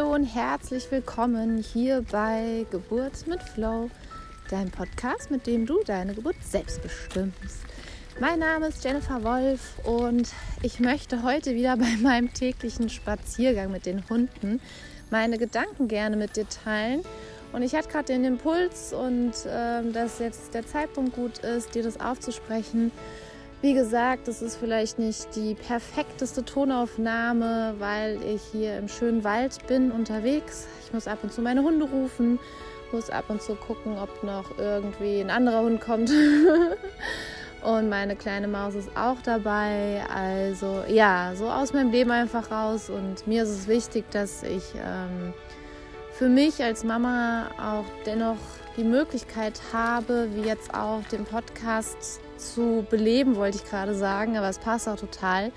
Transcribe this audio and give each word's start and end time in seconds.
Hallo 0.00 0.14
und 0.14 0.24
herzlich 0.24 0.90
willkommen 0.90 1.58
hier 1.58 2.02
bei 2.10 2.64
Geburt 2.70 3.26
mit 3.26 3.42
Flow, 3.42 3.90
dein 4.48 4.70
Podcast, 4.70 5.30
mit 5.30 5.46
dem 5.46 5.66
du 5.66 5.82
deine 5.84 6.14
Geburt 6.14 6.36
selbst 6.42 6.80
bestimmst. 6.80 7.58
Mein 8.18 8.38
Name 8.38 8.68
ist 8.68 8.82
Jennifer 8.82 9.22
Wolf 9.22 9.78
und 9.84 10.32
ich 10.62 10.80
möchte 10.80 11.22
heute 11.22 11.54
wieder 11.54 11.76
bei 11.76 11.96
meinem 12.00 12.32
täglichen 12.32 12.88
Spaziergang 12.88 13.70
mit 13.70 13.84
den 13.84 14.08
Hunden 14.08 14.62
meine 15.10 15.36
Gedanken 15.36 15.86
gerne 15.86 16.16
mit 16.16 16.34
dir 16.34 16.48
teilen. 16.48 17.02
Und 17.52 17.60
ich 17.60 17.74
hatte 17.74 17.90
gerade 17.90 18.06
den 18.06 18.24
Impuls 18.24 18.94
und 18.94 19.32
äh, 19.44 19.82
dass 19.92 20.18
jetzt 20.18 20.54
der 20.54 20.66
Zeitpunkt 20.66 21.14
gut 21.14 21.38
ist, 21.38 21.74
dir 21.74 21.82
das 21.82 22.00
aufzusprechen 22.00 22.90
wie 23.62 23.74
gesagt, 23.74 24.26
es 24.26 24.40
ist 24.40 24.56
vielleicht 24.56 24.98
nicht 24.98 25.36
die 25.36 25.54
perfekteste 25.54 26.44
Tonaufnahme, 26.44 27.74
weil 27.78 28.18
ich 28.22 28.40
hier 28.52 28.78
im 28.78 28.88
schönen 28.88 29.22
Wald 29.22 29.66
bin 29.66 29.90
unterwegs. 29.90 30.66
Ich 30.84 30.94
muss 30.94 31.06
ab 31.06 31.18
und 31.22 31.32
zu 31.32 31.42
meine 31.42 31.62
Hunde 31.62 31.84
rufen, 31.84 32.38
muss 32.90 33.10
ab 33.10 33.24
und 33.28 33.42
zu 33.42 33.54
gucken, 33.56 33.98
ob 33.98 34.22
noch 34.24 34.56
irgendwie 34.58 35.20
ein 35.20 35.28
anderer 35.28 35.60
Hund 35.60 35.80
kommt. 35.80 36.10
und 37.62 37.90
meine 37.90 38.16
kleine 38.16 38.48
Maus 38.48 38.74
ist 38.74 38.96
auch 38.96 39.20
dabei. 39.22 40.04
Also 40.14 40.82
ja, 40.88 41.32
so 41.34 41.50
aus 41.50 41.74
meinem 41.74 41.90
Leben 41.90 42.10
einfach 42.10 42.50
raus. 42.50 42.88
Und 42.88 43.26
mir 43.26 43.42
ist 43.42 43.50
es 43.50 43.68
wichtig, 43.68 44.10
dass 44.10 44.42
ich 44.42 44.64
ähm, 44.74 45.34
für 46.12 46.30
mich 46.30 46.64
als 46.64 46.82
Mama 46.82 47.50
auch 47.58 47.84
dennoch 48.06 48.38
die 48.78 48.84
Möglichkeit 48.84 49.60
habe, 49.74 50.28
wie 50.34 50.48
jetzt 50.48 50.72
auch 50.72 51.02
den 51.12 51.26
Podcast 51.26 52.20
zu 52.40 52.86
beleben, 52.90 53.36
wollte 53.36 53.58
ich 53.58 53.64
gerade 53.64 53.94
sagen, 53.94 54.36
aber 54.36 54.48
es 54.48 54.58
passt 54.58 54.88
auch 54.88 54.96
total, 54.96 55.52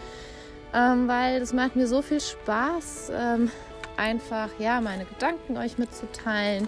ähm, 0.74 1.08
weil 1.08 1.42
es 1.42 1.54
macht 1.54 1.76
mir 1.76 1.88
so 1.88 2.02
viel 2.02 2.20
Spaß, 2.20 3.12
ähm, 3.16 3.52
einfach 3.98 4.50
ja 4.60 4.82
meine 4.82 5.06
Gedanken 5.06 5.58
euch 5.58 5.78
mitzuteilen. 5.78 6.68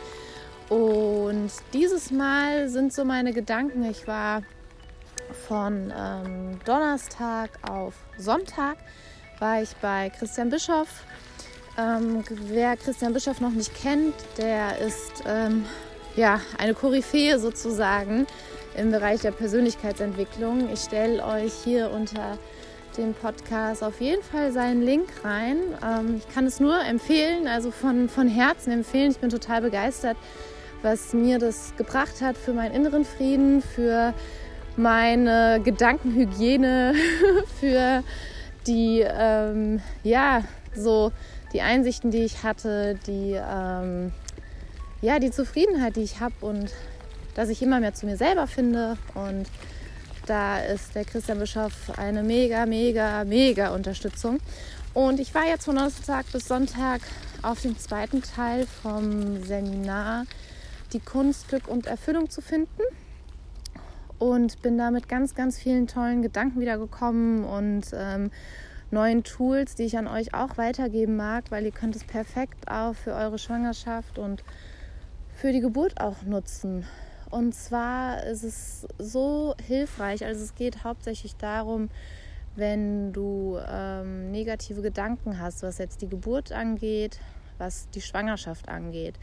Und 0.69 1.51
dieses 1.73 2.11
Mal 2.11 2.69
sind 2.69 2.93
so 2.93 3.05
meine 3.05 3.33
Gedanken. 3.33 3.83
Ich 3.83 4.07
war 4.07 4.41
von 5.47 5.93
ähm, 5.95 6.59
Donnerstag 6.65 7.51
auf 7.69 7.93
Sonntag 8.17 8.77
war 9.39 9.61
ich 9.61 9.75
bei 9.77 10.09
Christian 10.17 10.49
Bischoff. 10.49 11.03
Ähm, 11.77 12.23
wer 12.29 12.77
Christian 12.77 13.13
Bischoff 13.13 13.41
noch 13.41 13.51
nicht 13.51 13.73
kennt, 13.75 14.15
der 14.37 14.77
ist 14.77 15.23
ähm, 15.25 15.65
ja 16.15 16.39
eine 16.57 16.73
Koryphäe 16.73 17.37
sozusagen 17.37 18.27
im 18.77 18.91
Bereich 18.91 19.21
der 19.21 19.31
Persönlichkeitsentwicklung. 19.31 20.69
Ich 20.71 20.81
stelle 20.81 21.25
euch 21.25 21.53
hier 21.63 21.91
unter 21.91 22.37
dem 22.97 23.13
Podcast 23.13 23.83
auf 23.83 23.99
jeden 23.99 24.23
Fall 24.23 24.51
seinen 24.51 24.81
Link 24.81 25.07
rein. 25.23 25.57
Ähm, 25.83 26.17
ich 26.17 26.33
kann 26.33 26.45
es 26.45 26.59
nur 26.59 26.79
empfehlen, 26.81 27.47
also 27.47 27.71
von, 27.71 28.09
von 28.09 28.27
Herzen 28.27 28.71
empfehlen. 28.71 29.11
Ich 29.11 29.17
bin 29.17 29.29
total 29.29 29.61
begeistert, 29.61 30.17
was 30.81 31.13
mir 31.13 31.39
das 31.39 31.73
gebracht 31.77 32.21
hat 32.21 32.37
für 32.37 32.53
meinen 32.53 32.73
inneren 32.73 33.05
Frieden, 33.05 33.61
für 33.61 34.13
meine 34.77 35.61
Gedankenhygiene, 35.63 36.93
für 37.59 38.03
die, 38.67 39.05
ähm, 39.05 39.81
ja, 40.03 40.43
so 40.75 41.11
die 41.53 41.61
Einsichten, 41.61 42.11
die 42.11 42.23
ich 42.23 42.43
hatte, 42.43 42.99
die, 43.07 43.33
ähm, 43.33 44.11
ja, 45.01 45.19
die 45.19 45.31
Zufriedenheit, 45.31 45.95
die 45.95 46.03
ich 46.03 46.19
habe 46.19 46.33
und 46.41 46.71
dass 47.35 47.49
ich 47.49 47.61
immer 47.61 47.79
mehr 47.79 47.93
zu 47.93 48.07
mir 48.07 48.17
selber 48.17 48.47
finde. 48.47 48.97
Und 49.13 49.45
da 50.25 50.57
ist 50.57 50.95
der 50.95 51.05
Christian 51.05 51.37
Bischof 51.37 51.97
eine 51.97 52.23
mega, 52.23 52.65
mega, 52.65 53.23
mega 53.23 53.75
Unterstützung. 53.75 54.39
Und 54.95 55.19
ich 55.19 55.35
war 55.35 55.45
jetzt 55.45 55.65
von 55.65 55.75
Donnerstag 55.75 56.25
bis 56.31 56.47
Sonntag 56.47 57.01
auf 57.43 57.61
dem 57.61 57.77
zweiten 57.77 58.23
Teil 58.23 58.65
vom 58.65 59.43
Seminar 59.43 60.23
Die 60.93 60.99
Kunst, 60.99 61.49
Glück 61.49 61.67
und 61.67 61.85
Erfüllung 61.85 62.29
zu 62.29 62.41
finden. 62.41 62.81
Und 64.17 64.61
bin 64.61 64.77
da 64.77 64.91
mit 64.91 65.09
ganz, 65.09 65.35
ganz 65.35 65.59
vielen 65.59 65.87
tollen 65.87 66.21
Gedanken 66.21 66.61
wiedergekommen 66.61 67.43
und 67.43 67.87
ähm, 67.93 68.31
neuen 68.89 69.23
Tools, 69.25 69.75
die 69.75 69.83
ich 69.83 69.97
an 69.97 70.07
euch 70.07 70.33
auch 70.33 70.57
weitergeben 70.57 71.17
mag, 71.17 71.51
weil 71.51 71.65
ihr 71.65 71.71
könnt 71.71 71.97
es 71.97 72.05
perfekt 72.05 72.71
auch 72.71 72.93
für 72.95 73.13
eure 73.13 73.37
Schwangerschaft 73.37 74.17
und 74.17 74.43
für 75.35 75.51
die 75.51 75.59
Geburt 75.59 75.99
auch 75.99 76.21
nutzen. 76.23 76.85
Und 77.29 77.53
zwar 77.53 78.23
ist 78.23 78.43
es 78.43 78.87
so 78.97 79.55
hilfreich, 79.65 80.23
also 80.25 80.43
es 80.43 80.55
geht 80.55 80.83
hauptsächlich 80.83 81.35
darum, 81.35 81.89
wenn 82.55 83.11
du 83.11 83.59
ähm, 83.67 84.31
negative 84.31 84.81
Gedanken 84.81 85.39
hast, 85.39 85.63
was 85.63 85.77
jetzt 85.77 86.01
die 86.01 86.07
Geburt 86.07 86.51
angeht, 86.51 87.19
was 87.57 87.89
die 87.89 88.01
Schwangerschaft 88.01 88.69
angeht, 88.69 89.15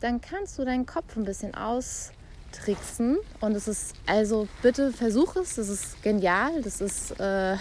dann 0.00 0.20
kannst 0.20 0.58
du 0.58 0.64
deinen 0.64 0.86
Kopf 0.86 1.16
ein 1.16 1.24
bisschen 1.24 1.54
austricksen. 1.54 3.18
Und 3.40 3.54
es 3.54 3.68
ist, 3.68 3.94
also 4.06 4.48
bitte 4.62 4.92
versuch 4.92 5.36
es, 5.36 5.56
das 5.56 5.68
ist 5.68 6.02
genial, 6.02 6.62
das 6.62 6.80
ist, 6.80 7.18
äh, 7.20 7.56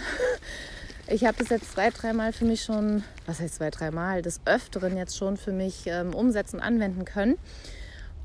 ich 1.07 1.25
habe 1.25 1.37
das 1.37 1.49
jetzt 1.49 1.71
zwei, 1.71 1.89
dreimal 1.89 2.31
für 2.31 2.45
mich 2.45 2.63
schon, 2.63 3.03
was 3.25 3.39
heißt 3.39 3.55
zwei, 3.55 3.71
dreimal, 3.71 4.21
des 4.21 4.41
Öfteren 4.45 4.95
jetzt 4.95 5.17
schon 5.17 5.37
für 5.37 5.51
mich 5.51 5.87
ähm, 5.87 6.13
umsetzen, 6.13 6.59
anwenden 6.59 7.05
können. 7.05 7.37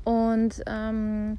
Und 0.05 0.63
ähm, 0.67 1.37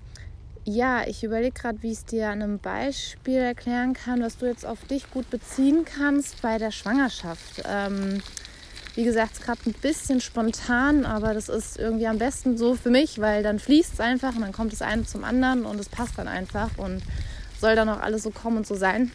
ja, 0.65 1.07
ich 1.07 1.23
überlege 1.23 1.53
gerade, 1.53 1.83
wie 1.83 1.93
ich 1.93 1.99
es 1.99 2.05
dir 2.05 2.29
an 2.29 2.43
einem 2.43 2.59
Beispiel 2.59 3.39
erklären 3.39 3.95
kann, 3.95 4.21
was 4.21 4.37
du 4.37 4.47
jetzt 4.47 4.67
auf 4.67 4.85
dich 4.85 5.11
gut 5.13 5.31
beziehen 5.31 5.85
kannst 5.85 6.43
bei 6.43 6.59
der 6.59 6.73
Schwangerschaft. 6.73 7.63
Ähm, 7.65 8.21
wie 8.97 9.05
gesagt, 9.05 9.33
es 9.33 9.39
ist 9.39 9.45
gerade 9.45 9.61
ein 9.67 9.75
bisschen 9.75 10.21
spontan, 10.21 11.05
aber 11.05 11.35
das 11.35 11.49
ist 11.49 11.79
irgendwie 11.79 12.09
am 12.09 12.19
besten 12.19 12.59
so 12.59 12.75
für 12.75 12.91
mich, 12.91 13.21
weil 13.21 13.43
dann 13.43 13.61
fließt 13.61 13.95
es 13.95 14.01
einfach 14.01 14.35
und 14.35 14.41
dann 14.41 14.53
kommt 14.53 14.73
das 14.73 14.83
eine 14.83 15.05
zum 15.05 15.23
anderen 15.23 15.65
und 15.65 15.79
es 15.79 15.89
passt 15.89 16.19
dann 16.19 16.27
einfach 16.27 16.71
und 16.79 17.03
soll 17.61 17.77
dann 17.77 17.89
auch 17.89 18.01
alles 18.01 18.25
so 18.25 18.31
kommen 18.31 18.57
und 18.57 18.67
so 18.67 18.75
sein. 18.75 19.13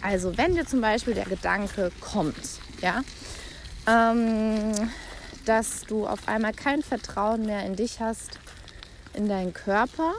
Also, 0.00 0.38
wenn 0.38 0.54
dir 0.54 0.64
zum 0.64 0.80
Beispiel 0.80 1.14
der 1.14 1.26
Gedanke 1.26 1.90
kommt, 2.00 2.60
ja, 2.80 3.02
ähm, 3.86 4.72
dass 5.44 5.82
du 5.82 6.06
auf 6.06 6.26
einmal 6.26 6.52
kein 6.52 6.82
Vertrauen 6.82 7.44
mehr 7.44 7.66
in 7.66 7.76
dich 7.76 8.00
hast, 8.00 8.38
in 9.14 9.28
deinen 9.28 9.52
Körper. 9.52 10.12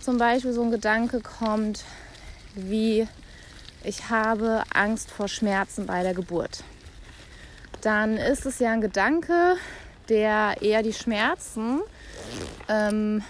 Zum 0.00 0.18
Beispiel 0.18 0.52
so 0.52 0.62
ein 0.62 0.70
Gedanke 0.70 1.20
kommt 1.20 1.84
wie, 2.54 3.06
ich 3.84 4.10
habe 4.10 4.62
Angst 4.72 5.10
vor 5.10 5.28
Schmerzen 5.28 5.86
bei 5.86 6.02
der 6.02 6.14
Geburt. 6.14 6.64
Dann 7.80 8.16
ist 8.16 8.46
es 8.46 8.58
ja 8.58 8.72
ein 8.72 8.80
Gedanke, 8.80 9.56
der 10.08 10.56
eher 10.60 10.82
die 10.82 10.92
Schmerzen 10.92 11.80
ähm, 12.68 13.22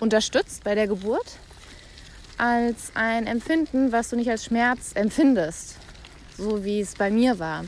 unterstützt 0.00 0.64
bei 0.64 0.74
der 0.74 0.86
Geburt, 0.86 1.38
als 2.38 2.92
ein 2.94 3.26
Empfinden, 3.26 3.92
was 3.92 4.10
du 4.10 4.16
nicht 4.16 4.30
als 4.30 4.44
Schmerz 4.44 4.92
empfindest, 4.94 5.76
so 6.36 6.64
wie 6.64 6.80
es 6.80 6.94
bei 6.94 7.10
mir 7.10 7.38
war. 7.38 7.64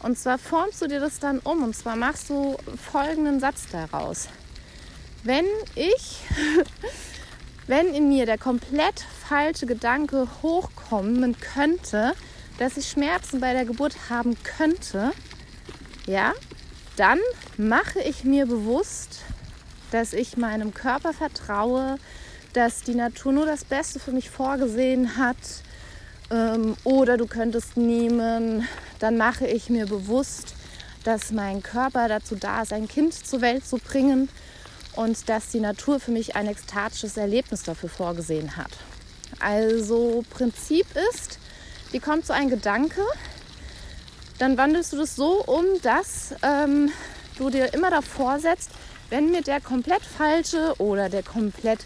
Und 0.00 0.18
zwar 0.18 0.38
formst 0.38 0.82
du 0.82 0.86
dir 0.86 1.00
das 1.00 1.18
dann 1.18 1.38
um 1.38 1.62
und 1.62 1.74
zwar 1.74 1.96
machst 1.96 2.28
du 2.28 2.56
folgenden 2.76 3.40
Satz 3.40 3.66
daraus 3.72 4.28
wenn 5.24 5.46
ich, 5.74 6.20
wenn 7.66 7.92
in 7.92 8.08
mir 8.08 8.26
der 8.26 8.38
komplett 8.38 9.00
falsche 9.26 9.66
Gedanke 9.66 10.28
hochkommen 10.42 11.34
könnte, 11.40 12.12
dass 12.58 12.76
ich 12.76 12.88
Schmerzen 12.88 13.40
bei 13.40 13.52
der 13.52 13.64
Geburt 13.64 14.10
haben 14.10 14.36
könnte, 14.44 15.12
ja, 16.06 16.32
dann 16.96 17.18
mache 17.56 18.00
ich 18.00 18.22
mir 18.22 18.46
bewusst, 18.46 19.22
dass 19.90 20.12
ich 20.12 20.36
meinem 20.36 20.74
Körper 20.74 21.12
vertraue, 21.12 21.96
dass 22.52 22.82
die 22.82 22.94
Natur 22.94 23.32
nur 23.32 23.46
das 23.46 23.64
Beste 23.64 23.98
für 23.98 24.12
mich 24.12 24.30
vorgesehen 24.30 25.16
hat. 25.16 25.36
Ähm, 26.30 26.76
oder 26.84 27.16
du 27.16 27.26
könntest 27.26 27.76
nehmen, 27.76 28.68
dann 28.98 29.16
mache 29.16 29.46
ich 29.46 29.70
mir 29.70 29.86
bewusst, 29.86 30.54
dass 31.02 31.32
mein 31.32 31.62
Körper 31.62 32.08
dazu 32.08 32.36
da 32.36 32.62
ist, 32.62 32.72
ein 32.72 32.88
Kind 32.88 33.14
zur 33.14 33.40
Welt 33.40 33.66
zu 33.66 33.78
bringen 33.78 34.28
und 34.96 35.28
dass 35.28 35.48
die 35.48 35.60
Natur 35.60 36.00
für 36.00 36.10
mich 36.10 36.36
ein 36.36 36.46
ekstatisches 36.46 37.16
Erlebnis 37.16 37.62
dafür 37.62 37.88
vorgesehen 37.88 38.56
hat. 38.56 38.70
Also 39.40 40.24
Prinzip 40.30 40.86
ist, 41.10 41.38
wie 41.90 42.00
kommt 42.00 42.26
so 42.26 42.32
ein 42.32 42.48
Gedanke, 42.48 43.02
dann 44.38 44.56
wandelst 44.56 44.92
du 44.92 44.96
das 44.96 45.16
so 45.16 45.42
um, 45.44 45.64
dass 45.82 46.34
ähm, 46.42 46.90
du 47.38 47.50
dir 47.50 47.72
immer 47.74 47.90
davor 47.90 48.38
setzt, 48.38 48.70
wenn 49.10 49.30
mir 49.30 49.42
der 49.42 49.60
komplett 49.60 50.02
falsche 50.02 50.74
oder 50.78 51.08
der 51.08 51.22
komplett 51.22 51.80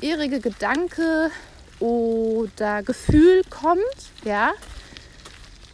irrige 0.00 0.40
Gedanke 0.40 1.30
oder 1.80 2.82
Gefühl 2.82 3.42
kommt, 3.50 3.80
ja, 4.24 4.52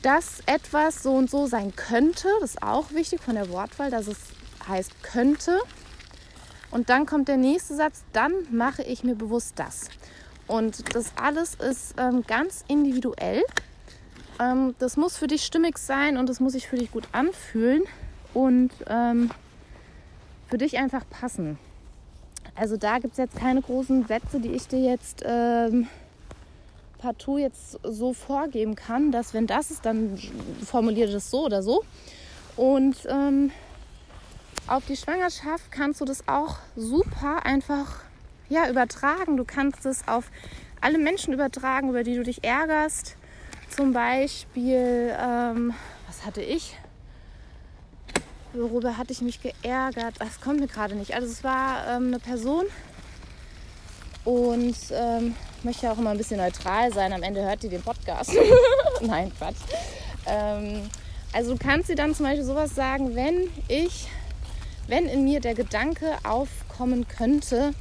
dass 0.02 0.40
etwas 0.46 1.02
so 1.02 1.12
und 1.14 1.30
so 1.30 1.46
sein 1.46 1.74
könnte, 1.74 2.28
das 2.40 2.50
ist 2.50 2.62
auch 2.62 2.92
wichtig 2.92 3.20
von 3.20 3.36
der 3.36 3.48
Wortwahl, 3.50 3.90
dass 3.90 4.06
es 4.06 4.18
heißt 4.68 5.02
könnte, 5.02 5.58
und 6.72 6.90
dann 6.90 7.06
kommt 7.06 7.28
der 7.28 7.36
nächste 7.36 7.76
Satz, 7.76 8.02
dann 8.12 8.32
mache 8.50 8.82
ich 8.82 9.04
mir 9.04 9.14
bewusst 9.14 9.54
das. 9.56 9.88
Und 10.48 10.94
das 10.94 11.12
alles 11.16 11.54
ist 11.54 11.94
ähm, 11.98 12.24
ganz 12.26 12.64
individuell. 12.66 13.42
Ähm, 14.40 14.74
das 14.78 14.96
muss 14.96 15.16
für 15.16 15.28
dich 15.28 15.44
stimmig 15.44 15.78
sein 15.78 16.16
und 16.16 16.28
das 16.28 16.40
muss 16.40 16.54
sich 16.54 16.66
für 16.66 16.76
dich 16.76 16.90
gut 16.90 17.06
anfühlen. 17.12 17.82
Und 18.34 18.70
ähm, 18.88 19.30
für 20.48 20.58
dich 20.58 20.76
einfach 20.78 21.04
passen. 21.08 21.58
Also 22.54 22.76
da 22.76 22.98
gibt 22.98 23.12
es 23.12 23.18
jetzt 23.18 23.36
keine 23.36 23.62
großen 23.62 24.06
Sätze, 24.06 24.40
die 24.40 24.52
ich 24.52 24.68
dir 24.68 24.80
jetzt 24.80 25.22
ähm, 25.24 25.88
partout 26.98 27.38
jetzt 27.38 27.78
so 27.82 28.12
vorgeben 28.12 28.74
kann, 28.74 29.12
dass 29.12 29.32
wenn 29.32 29.46
das 29.46 29.70
ist, 29.70 29.86
dann 29.86 30.18
formuliere 30.64 31.10
das 31.10 31.30
so 31.30 31.44
oder 31.44 31.62
so. 31.62 31.84
Und 32.56 32.96
ähm, 33.08 33.50
auf 34.66 34.86
die 34.86 34.96
Schwangerschaft 34.96 35.70
kannst 35.70 36.00
du 36.00 36.04
das 36.04 36.28
auch 36.28 36.56
super 36.76 37.44
einfach 37.44 38.00
ja, 38.48 38.68
übertragen. 38.68 39.36
Du 39.36 39.44
kannst 39.44 39.86
es 39.86 40.06
auf 40.06 40.30
alle 40.80 40.98
Menschen 40.98 41.32
übertragen, 41.32 41.88
über 41.88 42.04
die 42.04 42.14
du 42.14 42.22
dich 42.22 42.44
ärgerst. 42.44 43.16
Zum 43.74 43.92
Beispiel, 43.92 45.14
ähm, 45.18 45.74
was 46.06 46.26
hatte 46.26 46.42
ich? 46.42 46.76
Worüber 48.52 48.98
hatte 48.98 49.12
ich 49.12 49.22
mich 49.22 49.40
geärgert? 49.40 50.16
Das 50.18 50.40
kommt 50.40 50.60
mir 50.60 50.66
gerade 50.66 50.94
nicht. 50.94 51.14
Also 51.14 51.26
es 51.26 51.42
war 51.42 51.86
ähm, 51.88 52.08
eine 52.08 52.18
Person 52.18 52.66
und 54.24 54.76
ähm, 54.90 55.34
möchte 55.62 55.90
auch 55.90 55.98
immer 55.98 56.10
ein 56.10 56.18
bisschen 56.18 56.38
neutral 56.38 56.92
sein. 56.92 57.12
Am 57.12 57.22
Ende 57.22 57.42
hört 57.42 57.62
die 57.62 57.68
den 57.68 57.82
Podcast. 57.82 58.32
Nein, 59.00 59.32
Quatsch. 59.38 59.56
Ähm, 60.26 60.90
also 61.32 61.54
du 61.54 61.58
kannst 61.58 61.86
sie 61.86 61.94
dann 61.94 62.14
zum 62.14 62.26
Beispiel 62.26 62.44
sowas 62.44 62.74
sagen, 62.74 63.16
wenn 63.16 63.48
ich, 63.68 64.08
wenn 64.88 65.06
in 65.06 65.24
mir 65.24 65.40
der 65.40 65.54
Gedanke 65.54 66.12
aufkommen 66.24 67.06
könnte, 67.08 67.72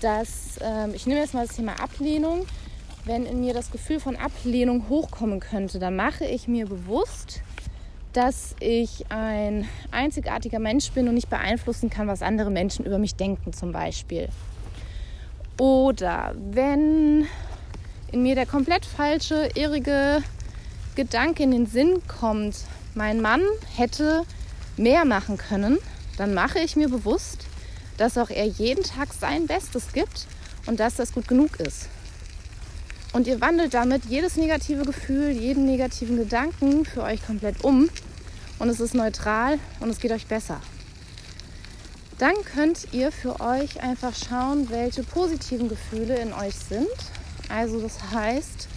dass, 0.00 0.58
ähm, 0.60 0.92
ich 0.94 1.06
nehme 1.06 1.20
jetzt 1.20 1.34
mal 1.34 1.46
das 1.46 1.56
Thema 1.56 1.80
Ablehnung, 1.80 2.46
wenn 3.04 3.26
in 3.26 3.40
mir 3.40 3.54
das 3.54 3.70
Gefühl 3.70 4.00
von 4.00 4.16
Ablehnung 4.16 4.88
hochkommen 4.88 5.40
könnte, 5.40 5.78
dann 5.78 5.96
mache 5.96 6.24
ich 6.24 6.48
mir 6.48 6.66
bewusst, 6.66 7.42
dass 8.12 8.54
ich 8.60 9.06
ein 9.08 9.66
einzigartiger 9.90 10.58
Mensch 10.58 10.90
bin 10.92 11.08
und 11.08 11.14
nicht 11.14 11.30
beeinflussen 11.30 11.90
kann, 11.90 12.08
was 12.08 12.22
andere 12.22 12.50
Menschen 12.50 12.84
über 12.84 12.98
mich 12.98 13.16
denken 13.16 13.52
zum 13.52 13.72
Beispiel. 13.72 14.28
Oder 15.58 16.34
wenn 16.36 17.26
in 18.10 18.22
mir 18.22 18.34
der 18.34 18.46
komplett 18.46 18.84
falsche, 18.84 19.48
irrige 19.54 20.22
Gedanke 20.94 21.42
in 21.42 21.50
den 21.50 21.66
Sinn 21.66 22.02
kommt, 22.06 22.56
mein 22.94 23.20
Mann 23.20 23.42
hätte 23.76 24.24
mehr 24.76 25.04
machen 25.04 25.38
können, 25.38 25.78
dann 26.16 26.34
mache 26.34 26.58
ich 26.60 26.76
mir 26.76 26.88
bewusst, 26.88 27.46
dass 27.96 28.18
auch 28.18 28.30
er 28.30 28.46
jeden 28.46 28.84
Tag 28.84 29.08
sein 29.12 29.46
Bestes 29.46 29.92
gibt 29.92 30.26
und 30.66 30.80
dass 30.80 30.96
das 30.96 31.12
gut 31.12 31.28
genug 31.28 31.60
ist. 31.60 31.88
Und 33.12 33.26
ihr 33.26 33.40
wandelt 33.40 33.74
damit 33.74 34.06
jedes 34.06 34.36
negative 34.36 34.84
Gefühl, 34.84 35.30
jeden 35.30 35.66
negativen 35.66 36.16
Gedanken 36.16 36.84
für 36.84 37.02
euch 37.02 37.24
komplett 37.26 37.62
um. 37.62 37.90
Und 38.58 38.68
es 38.68 38.80
ist 38.80 38.94
neutral 38.94 39.58
und 39.80 39.90
es 39.90 39.98
geht 39.98 40.12
euch 40.12 40.26
besser. 40.26 40.60
Dann 42.18 42.34
könnt 42.54 42.88
ihr 42.92 43.12
für 43.12 43.40
euch 43.40 43.82
einfach 43.82 44.14
schauen, 44.14 44.70
welche 44.70 45.02
positiven 45.02 45.68
Gefühle 45.68 46.16
in 46.16 46.32
euch 46.32 46.54
sind. 46.54 46.88
Also 47.48 47.80
das 47.80 47.98
heißt, 48.12 48.68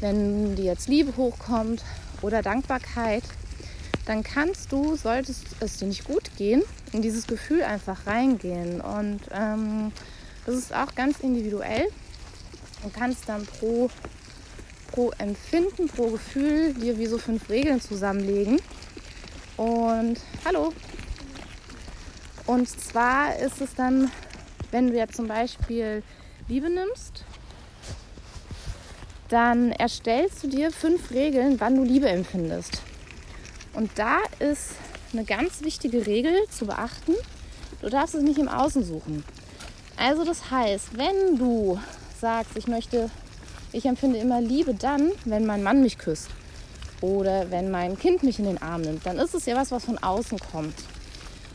wenn 0.00 0.54
dir 0.54 0.66
jetzt 0.66 0.88
Liebe 0.88 1.16
hochkommt 1.16 1.82
oder 2.22 2.42
Dankbarkeit, 2.42 3.24
dann 4.06 4.22
kannst 4.22 4.70
du, 4.70 4.96
solltest 4.96 5.46
es 5.60 5.78
dir 5.78 5.86
nicht 5.86 6.04
gut 6.04 6.30
gehen, 6.36 6.62
in 6.92 7.02
dieses 7.02 7.26
Gefühl 7.26 7.62
einfach 7.62 8.06
reingehen. 8.06 8.80
Und 8.80 9.20
ähm, 9.32 9.92
das 10.46 10.56
ist 10.56 10.74
auch 10.74 10.94
ganz 10.94 11.20
individuell. 11.20 11.88
Du 12.82 12.90
kannst 12.90 13.28
dann 13.28 13.46
pro, 13.46 13.90
pro 14.90 15.10
Empfinden, 15.18 15.88
pro 15.88 16.10
Gefühl 16.10 16.74
dir 16.74 16.98
wie 16.98 17.06
so 17.06 17.18
fünf 17.18 17.48
Regeln 17.48 17.80
zusammenlegen. 17.80 18.60
Und 19.56 20.20
hallo. 20.44 20.72
Und 22.46 22.68
zwar 22.68 23.36
ist 23.38 23.62
es 23.62 23.74
dann, 23.74 24.10
wenn 24.70 24.88
du 24.88 24.96
jetzt 24.96 25.16
zum 25.16 25.28
Beispiel 25.28 26.02
Liebe 26.46 26.68
nimmst, 26.68 27.24
dann 29.30 29.72
erstellst 29.72 30.42
du 30.44 30.48
dir 30.48 30.70
fünf 30.70 31.10
Regeln, 31.10 31.58
wann 31.58 31.76
du 31.76 31.84
Liebe 31.84 32.08
empfindest. 32.08 32.82
Und 33.74 33.90
da 33.96 34.18
ist 34.38 34.72
eine 35.12 35.24
ganz 35.24 35.62
wichtige 35.62 36.06
Regel 36.06 36.32
zu 36.50 36.66
beachten. 36.66 37.14
Du 37.80 37.88
darfst 37.88 38.14
es 38.14 38.22
nicht 38.22 38.38
im 38.38 38.48
Außen 38.48 38.84
suchen. 38.84 39.24
Also 39.96 40.24
das 40.24 40.50
heißt, 40.50 40.96
wenn 40.96 41.38
du 41.38 41.78
sagst, 42.20 42.56
ich 42.56 42.66
möchte, 42.66 43.10
ich 43.72 43.86
empfinde 43.86 44.18
immer 44.18 44.40
Liebe 44.40 44.74
dann, 44.74 45.10
wenn 45.24 45.46
mein 45.46 45.62
Mann 45.62 45.82
mich 45.82 45.98
küsst 45.98 46.28
oder 47.00 47.50
wenn 47.50 47.70
mein 47.70 47.98
Kind 47.98 48.22
mich 48.22 48.38
in 48.38 48.46
den 48.46 48.62
Arm 48.62 48.82
nimmt, 48.82 49.04
dann 49.06 49.18
ist 49.18 49.34
es 49.34 49.46
ja 49.46 49.56
was, 49.56 49.70
was 49.70 49.84
von 49.84 49.98
außen 49.98 50.38
kommt. 50.38 50.74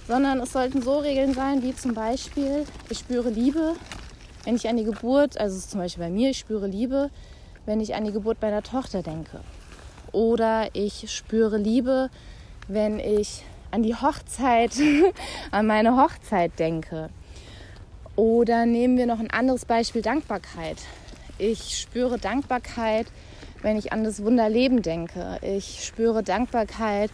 Sondern 0.07 0.39
es 0.39 0.51
sollten 0.51 0.81
so 0.81 0.99
Regeln 0.99 1.33
sein, 1.33 1.63
wie 1.63 1.75
zum 1.75 1.93
Beispiel, 1.93 2.65
ich 2.89 2.99
spüre 2.99 3.29
Liebe, 3.29 3.75
wenn 4.43 4.55
ich 4.55 4.67
an 4.67 4.77
die 4.77 4.83
Geburt, 4.83 5.37
also 5.37 5.59
zum 5.59 5.79
Beispiel 5.79 6.03
bei 6.03 6.09
mir, 6.09 6.29
ich 6.29 6.39
spüre 6.39 6.67
Liebe, 6.67 7.09
wenn 7.65 7.81
ich 7.81 7.95
an 7.95 8.05
die 8.05 8.11
Geburt 8.11 8.41
meiner 8.41 8.63
Tochter 8.63 9.03
denke. 9.03 9.41
Oder 10.11 10.69
ich 10.73 11.11
spüre 11.13 11.57
Liebe, 11.57 12.09
wenn 12.67 12.99
ich 12.99 13.43
an 13.71 13.83
die 13.83 13.95
Hochzeit, 13.95 14.71
an 15.51 15.67
meine 15.67 15.97
Hochzeit 15.97 16.57
denke. 16.59 17.09
Oder 18.15 18.65
nehmen 18.65 18.97
wir 18.97 19.05
noch 19.05 19.19
ein 19.19 19.31
anderes 19.31 19.65
Beispiel, 19.65 20.01
Dankbarkeit. 20.01 20.77
Ich 21.37 21.79
spüre 21.79 22.17
Dankbarkeit, 22.17 23.07
wenn 23.61 23.77
ich 23.77 23.93
an 23.93 24.03
das 24.03 24.23
Wunderleben 24.23 24.81
denke. 24.81 25.37
Ich 25.41 25.85
spüre 25.85 26.23
Dankbarkeit, 26.23 27.11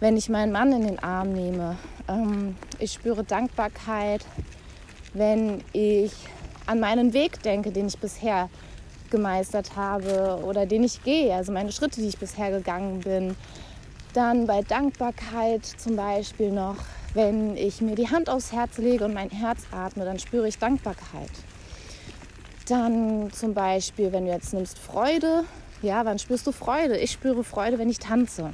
wenn 0.00 0.16
ich 0.16 0.28
meinen 0.28 0.52
Mann 0.52 0.72
in 0.72 0.86
den 0.86 0.98
Arm 0.98 1.32
nehme. 1.32 1.76
Ähm, 2.08 2.56
ich 2.78 2.92
spüre 2.92 3.24
Dankbarkeit, 3.24 4.24
wenn 5.12 5.62
ich 5.72 6.12
an 6.66 6.80
meinen 6.80 7.12
Weg 7.12 7.42
denke, 7.42 7.70
den 7.70 7.86
ich 7.86 7.98
bisher 7.98 8.48
gemeistert 9.10 9.76
habe 9.76 10.40
oder 10.44 10.66
den 10.66 10.84
ich 10.84 11.02
gehe, 11.02 11.34
also 11.34 11.52
meine 11.52 11.72
Schritte, 11.72 12.00
die 12.00 12.08
ich 12.08 12.18
bisher 12.18 12.50
gegangen 12.50 13.00
bin. 13.00 13.36
Dann 14.12 14.46
bei 14.46 14.62
Dankbarkeit 14.62 15.64
zum 15.64 15.96
Beispiel 15.96 16.52
noch 16.52 16.76
wenn 17.14 17.56
ich 17.56 17.80
mir 17.80 17.94
die 17.94 18.10
Hand 18.10 18.28
aufs 18.28 18.52
Herz 18.52 18.78
lege 18.78 19.04
und 19.04 19.14
mein 19.14 19.30
Herz 19.30 19.62
atme, 19.70 20.04
dann 20.04 20.18
spüre 20.18 20.48
ich 20.48 20.58
Dankbarkeit. 20.58 21.30
Dann 22.68 23.30
zum 23.32 23.54
Beispiel, 23.54 24.12
wenn 24.12 24.26
du 24.26 24.32
jetzt 24.32 24.52
nimmst 24.52 24.78
Freude, 24.78 25.44
ja, 25.80 26.04
wann 26.04 26.18
spürst 26.18 26.46
du 26.46 26.52
Freude? 26.52 26.98
Ich 26.98 27.12
spüre 27.12 27.44
Freude, 27.44 27.78
wenn 27.78 27.88
ich 27.88 28.00
tanze. 28.00 28.52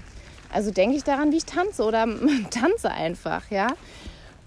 Also 0.53 0.71
denke 0.73 0.97
ich 0.97 1.05
daran, 1.05 1.33
wie 1.33 1.39
ich 1.39 1.47
tanze 1.47 1.85
oder 1.85 2.07
tanze 2.51 2.91
einfach, 2.91 3.51
ja. 3.51 3.69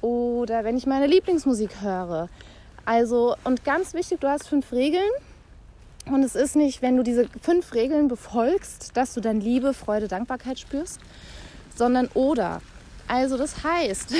Oder 0.01 0.63
wenn 0.63 0.77
ich 0.77 0.85
meine 0.85 1.07
Lieblingsmusik 1.07 1.81
höre. 1.81 2.29
Also, 2.85 3.35
und 3.45 3.63
ganz 3.63 3.93
wichtig, 3.93 4.19
du 4.19 4.27
hast 4.27 4.47
fünf 4.47 4.71
Regeln. 4.73 5.09
Und 6.05 6.23
es 6.23 6.35
ist 6.35 6.55
nicht, 6.55 6.81
wenn 6.81 6.97
du 6.97 7.03
diese 7.03 7.27
fünf 7.41 7.73
Regeln 7.73 8.07
befolgst, 8.07 8.95
dass 8.95 9.13
du 9.13 9.21
dann 9.21 9.39
Liebe, 9.39 9.73
Freude, 9.73 10.07
Dankbarkeit 10.07 10.59
spürst, 10.59 10.99
sondern 11.75 12.07
oder. 12.13 12.61
Also 13.07 13.37
das 13.37 13.63
heißt, 13.63 14.13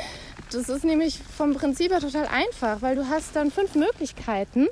das 0.52 0.68
ist 0.68 0.84
nämlich 0.84 1.20
vom 1.36 1.54
Prinzip 1.54 1.92
her 1.92 2.00
total 2.00 2.26
einfach, 2.26 2.82
weil 2.82 2.96
du 2.96 3.08
hast 3.08 3.36
dann 3.36 3.50
fünf 3.50 3.74
Möglichkeiten, 3.74 4.66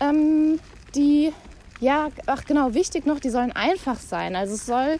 ähm, 0.00 0.60
die, 0.94 1.32
ja, 1.80 2.08
ach 2.26 2.44
genau, 2.44 2.74
wichtig 2.74 3.06
noch, 3.06 3.20
die 3.20 3.30
sollen 3.30 3.52
einfach 3.52 3.98
sein. 3.98 4.36
Also 4.36 4.54
es 4.54 4.66
soll 4.66 4.96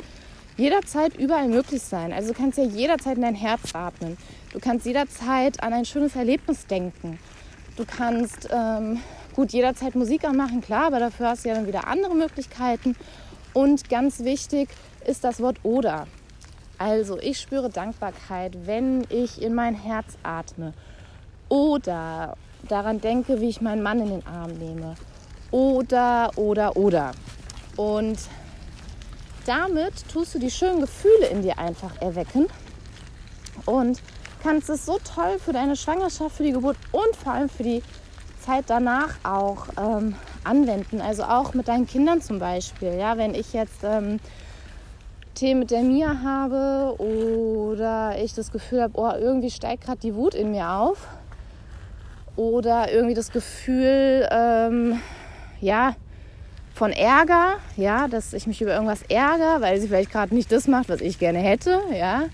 jederzeit 0.56 1.16
überall 1.16 1.48
möglich 1.48 1.82
sein. 1.82 2.12
Also 2.12 2.32
du 2.32 2.38
kannst 2.38 2.58
ja 2.58 2.64
jederzeit 2.64 3.16
in 3.16 3.22
dein 3.22 3.34
Herz 3.34 3.74
atmen. 3.74 4.16
Du 4.52 4.58
kannst 4.58 4.86
jederzeit 4.86 5.62
an 5.62 5.72
ein 5.72 5.84
schönes 5.84 6.16
Erlebnis 6.16 6.66
denken. 6.66 7.18
Du 7.76 7.84
kannst 7.86 8.48
ähm, 8.50 9.00
gut 9.34 9.52
jederzeit 9.52 9.94
Musik 9.94 10.24
anmachen, 10.24 10.60
klar, 10.60 10.86
aber 10.86 11.00
dafür 11.00 11.30
hast 11.30 11.44
du 11.44 11.48
ja 11.48 11.54
dann 11.54 11.66
wieder 11.66 11.86
andere 11.86 12.14
Möglichkeiten. 12.14 12.96
Und 13.52 13.88
ganz 13.88 14.20
wichtig 14.20 14.68
ist 15.04 15.24
das 15.24 15.40
Wort 15.40 15.58
oder. 15.62 16.06
Also 16.78 17.18
ich 17.18 17.38
spüre 17.38 17.68
Dankbarkeit, 17.68 18.66
wenn 18.66 19.06
ich 19.10 19.42
in 19.42 19.54
mein 19.54 19.74
Herz 19.74 20.16
atme 20.22 20.72
oder 21.48 22.36
daran 22.68 23.00
denke, 23.00 23.40
wie 23.40 23.48
ich 23.48 23.60
meinen 23.60 23.82
Mann 23.82 24.00
in 24.00 24.08
den 24.08 24.26
Arm 24.26 24.52
nehme 24.52 24.94
oder, 25.50 26.30
oder, 26.36 26.76
oder. 26.76 27.12
Und 27.76 28.18
damit 29.46 30.08
tust 30.08 30.34
du 30.34 30.38
die 30.38 30.50
schönen 30.50 30.80
Gefühle 30.80 31.26
in 31.26 31.42
dir 31.42 31.58
einfach 31.58 32.00
erwecken 32.00 32.46
und 33.66 34.00
kannst 34.42 34.70
es 34.70 34.86
so 34.86 34.98
toll 34.98 35.38
für 35.38 35.52
deine 35.52 35.76
Schwangerschaft, 35.76 36.36
für 36.36 36.44
die 36.44 36.52
Geburt 36.52 36.76
und 36.92 37.16
vor 37.16 37.32
allem 37.32 37.48
für 37.48 37.62
die 37.62 37.82
Zeit 38.40 38.64
danach 38.68 39.14
auch 39.22 39.66
ähm, 39.78 40.14
anwenden. 40.44 41.00
Also 41.00 41.24
auch 41.24 41.54
mit 41.54 41.68
deinen 41.68 41.86
Kindern 41.86 42.20
zum 42.20 42.38
Beispiel. 42.38 42.94
Ja, 42.98 43.16
wenn 43.16 43.34
ich 43.34 43.52
jetzt 43.52 43.84
ähm, 43.84 44.18
Themen 45.34 45.60
mit 45.60 45.70
der 45.70 45.82
Mia 45.82 46.20
habe 46.22 47.00
oder 47.00 48.16
ich 48.22 48.34
das 48.34 48.50
Gefühl 48.50 48.82
habe, 48.82 48.98
oh, 48.98 49.12
irgendwie 49.18 49.50
steigt 49.50 49.84
gerade 49.84 50.00
die 50.00 50.14
Wut 50.14 50.34
in 50.34 50.50
mir 50.50 50.70
auf 50.70 51.06
oder 52.36 52.92
irgendwie 52.92 53.14
das 53.14 53.30
Gefühl, 53.30 54.28
ähm, 54.30 55.00
ja, 55.60 55.94
von 56.74 56.92
Ärger, 56.92 57.56
ja, 57.76 58.08
dass 58.08 58.32
ich 58.32 58.46
mich 58.46 58.62
über 58.62 58.72
irgendwas 58.72 59.02
ärgere, 59.08 59.60
weil 59.60 59.80
sie 59.80 59.88
vielleicht 59.88 60.10
gerade 60.10 60.34
nicht 60.34 60.50
das 60.50 60.66
macht, 60.66 60.88
was 60.88 61.00
ich 61.00 61.18
gerne 61.18 61.38
hätte, 61.38 61.80
ja, 61.92 62.24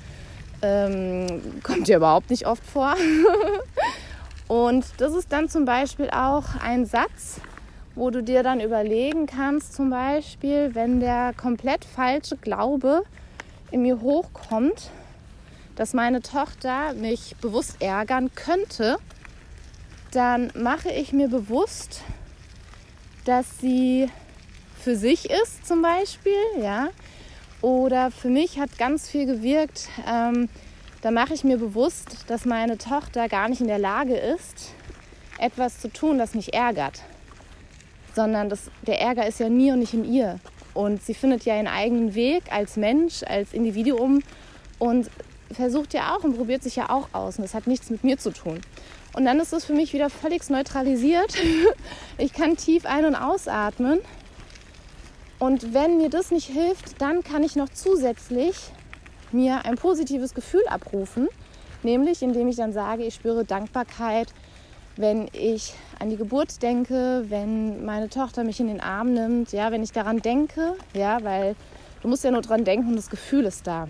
Ähm, 0.63 1.61
kommt 1.63 1.87
dir 1.87 1.99
überhaupt 1.99 2.31
nicht 2.31 2.47
oft 2.47 2.65
vor. 2.65 2.95
und 4.49 4.85
das 4.99 5.15
ist 5.15 5.33
dann 5.33 5.49
zum 5.49 5.65
Beispiel 5.65 6.11
auch 6.11 6.45
ein 6.63 6.87
Satz, 6.87 7.41
wo 7.95 8.11
du 8.11 8.23
dir 8.23 8.43
dann 8.43 8.61
überlegen 8.61 9.27
kannst, 9.27 9.75
zum 9.75 9.91
Beispiel, 9.91 10.75
wenn 10.75 11.01
der 11.01 11.33
komplett 11.35 11.85
falsche 11.85 12.37
Glaube 12.37 13.03
in 13.71 13.83
mir 13.83 14.01
hochkommt, 14.01 14.91
dass 15.75 15.95
meine 15.95 16.23
Tochter 16.23 16.93
mich 16.95 17.37
bewusst 17.41 17.77
ärgern 17.81 18.31
könnte, 18.35 18.99
dann 20.13 20.53
mache 20.55 20.91
ich 20.91 21.13
mir 21.13 21.29
bewusst, 21.29 22.03
dass 23.25 23.59
sie 23.59 24.09
für 24.79 24.95
sich 24.97 25.31
ist 25.31 25.67
zum 25.67 25.83
Beispiel, 25.83 26.33
ja. 26.63 26.89
Oder 27.61 28.11
für 28.11 28.29
mich 28.29 28.61
hat 28.61 28.79
ganz 28.79 29.09
viel 29.09 29.27
gewirkt, 29.27 29.89
ähm, 30.07 30.49
da 31.03 31.11
mache 31.11 31.35
ich 31.35 31.45
mir 31.45 31.59
bewusst, 31.59 32.25
dass 32.29 32.45
meine 32.45 32.79
Tochter 32.79 33.29
gar 33.29 33.49
nicht 33.49 33.61
in 33.61 33.69
der 33.69 33.79
Lage 33.79 34.17
ist, 34.17 34.73
etwas 35.39 35.81
zu 35.81 35.89
tun, 35.93 36.19
das 36.19 36.35
mich 36.35 36.55
ärgert. 36.55 37.03
Sondern 38.15 38.49
das, 38.49 38.71
der 38.87 39.01
Ärger 39.01 39.27
ist 39.27 39.41
ja 39.41 39.49
mir 39.49 39.75
und 39.75 39.81
nicht 39.81 39.95
in 39.95 40.11
ihr. 40.11 40.41
Und 40.75 41.03
sie 41.03 41.15
findet 41.15 41.45
ja 41.45 41.57
ihren 41.57 41.69
eigenen 41.69 42.15
Weg 42.15 42.45
als 42.51 42.77
Mensch, 42.77 43.23
als 43.23 43.53
Individuum 43.53 44.23
und 44.79 45.11
versucht 45.53 45.95
ja 45.95 46.15
auch 46.15 46.25
und 46.25 46.37
probiert 46.37 46.63
sich 46.63 46.77
ja 46.77 46.91
auch 46.91 47.09
aus. 47.13 47.37
Und 47.37 47.45
das 47.45 47.55
hat 47.55 47.67
nichts 47.67 47.91
mit 47.91 48.05
mir 48.05 48.19
zu 48.19 48.31
tun. 48.31 48.61
Und 49.15 49.25
dann 49.25 49.41
ist 49.41 49.53
es 49.53 49.65
für 49.65 49.73
mich 49.73 49.93
wieder 49.93 50.11
völlig 50.11 50.49
neutralisiert. 50.51 51.35
Ich 52.19 52.33
kann 52.33 52.57
tief 52.57 52.87
ein- 52.87 53.05
und 53.05 53.15
ausatmen. 53.15 54.01
Und 55.39 55.75
wenn 55.75 55.99
mir 55.99 56.09
das 56.09 56.31
nicht 56.31 56.49
hilft, 56.49 57.01
dann 57.01 57.23
kann 57.23 57.43
ich 57.43 57.57
noch 57.57 57.69
zusätzlich 57.69 58.57
mir 59.33 59.65
ein 59.65 59.77
positives 59.77 60.35
Gefühl 60.35 60.67
abrufen, 60.69 61.29
nämlich 61.83 62.23
indem 62.23 62.49
ich 62.49 62.57
dann 62.57 62.73
sage, 62.73 63.05
ich 63.05 63.15
spüre 63.15 63.45
Dankbarkeit, 63.45 64.29
wenn 64.97 65.29
ich 65.33 65.75
an 65.99 66.11
die 66.11 66.17
Geburt 66.17 66.63
denke, 66.63 67.25
wenn 67.29 67.85
meine 67.85 68.09
Tochter 68.09 68.45
mich 68.45 68.61
in 68.61 68.69
den 68.69 68.81
Arm 68.81 69.13
nimmt, 69.13 69.53
ja, 69.53 69.71
wenn 69.71 69.83
ich 69.83 69.93
daran 69.93 70.23
denke, 70.23 70.75
ja, 70.95 71.23
weil 71.23 71.55
du 72.03 72.09
musst 72.09 72.25
ja 72.25 72.31
nur 72.31 72.43
dran 72.43 72.65
denken 72.65 72.89
und 72.89 72.97
das 72.97 73.11
Gefühl 73.11 73.45
ist 73.45 73.67
da. 73.67 73.89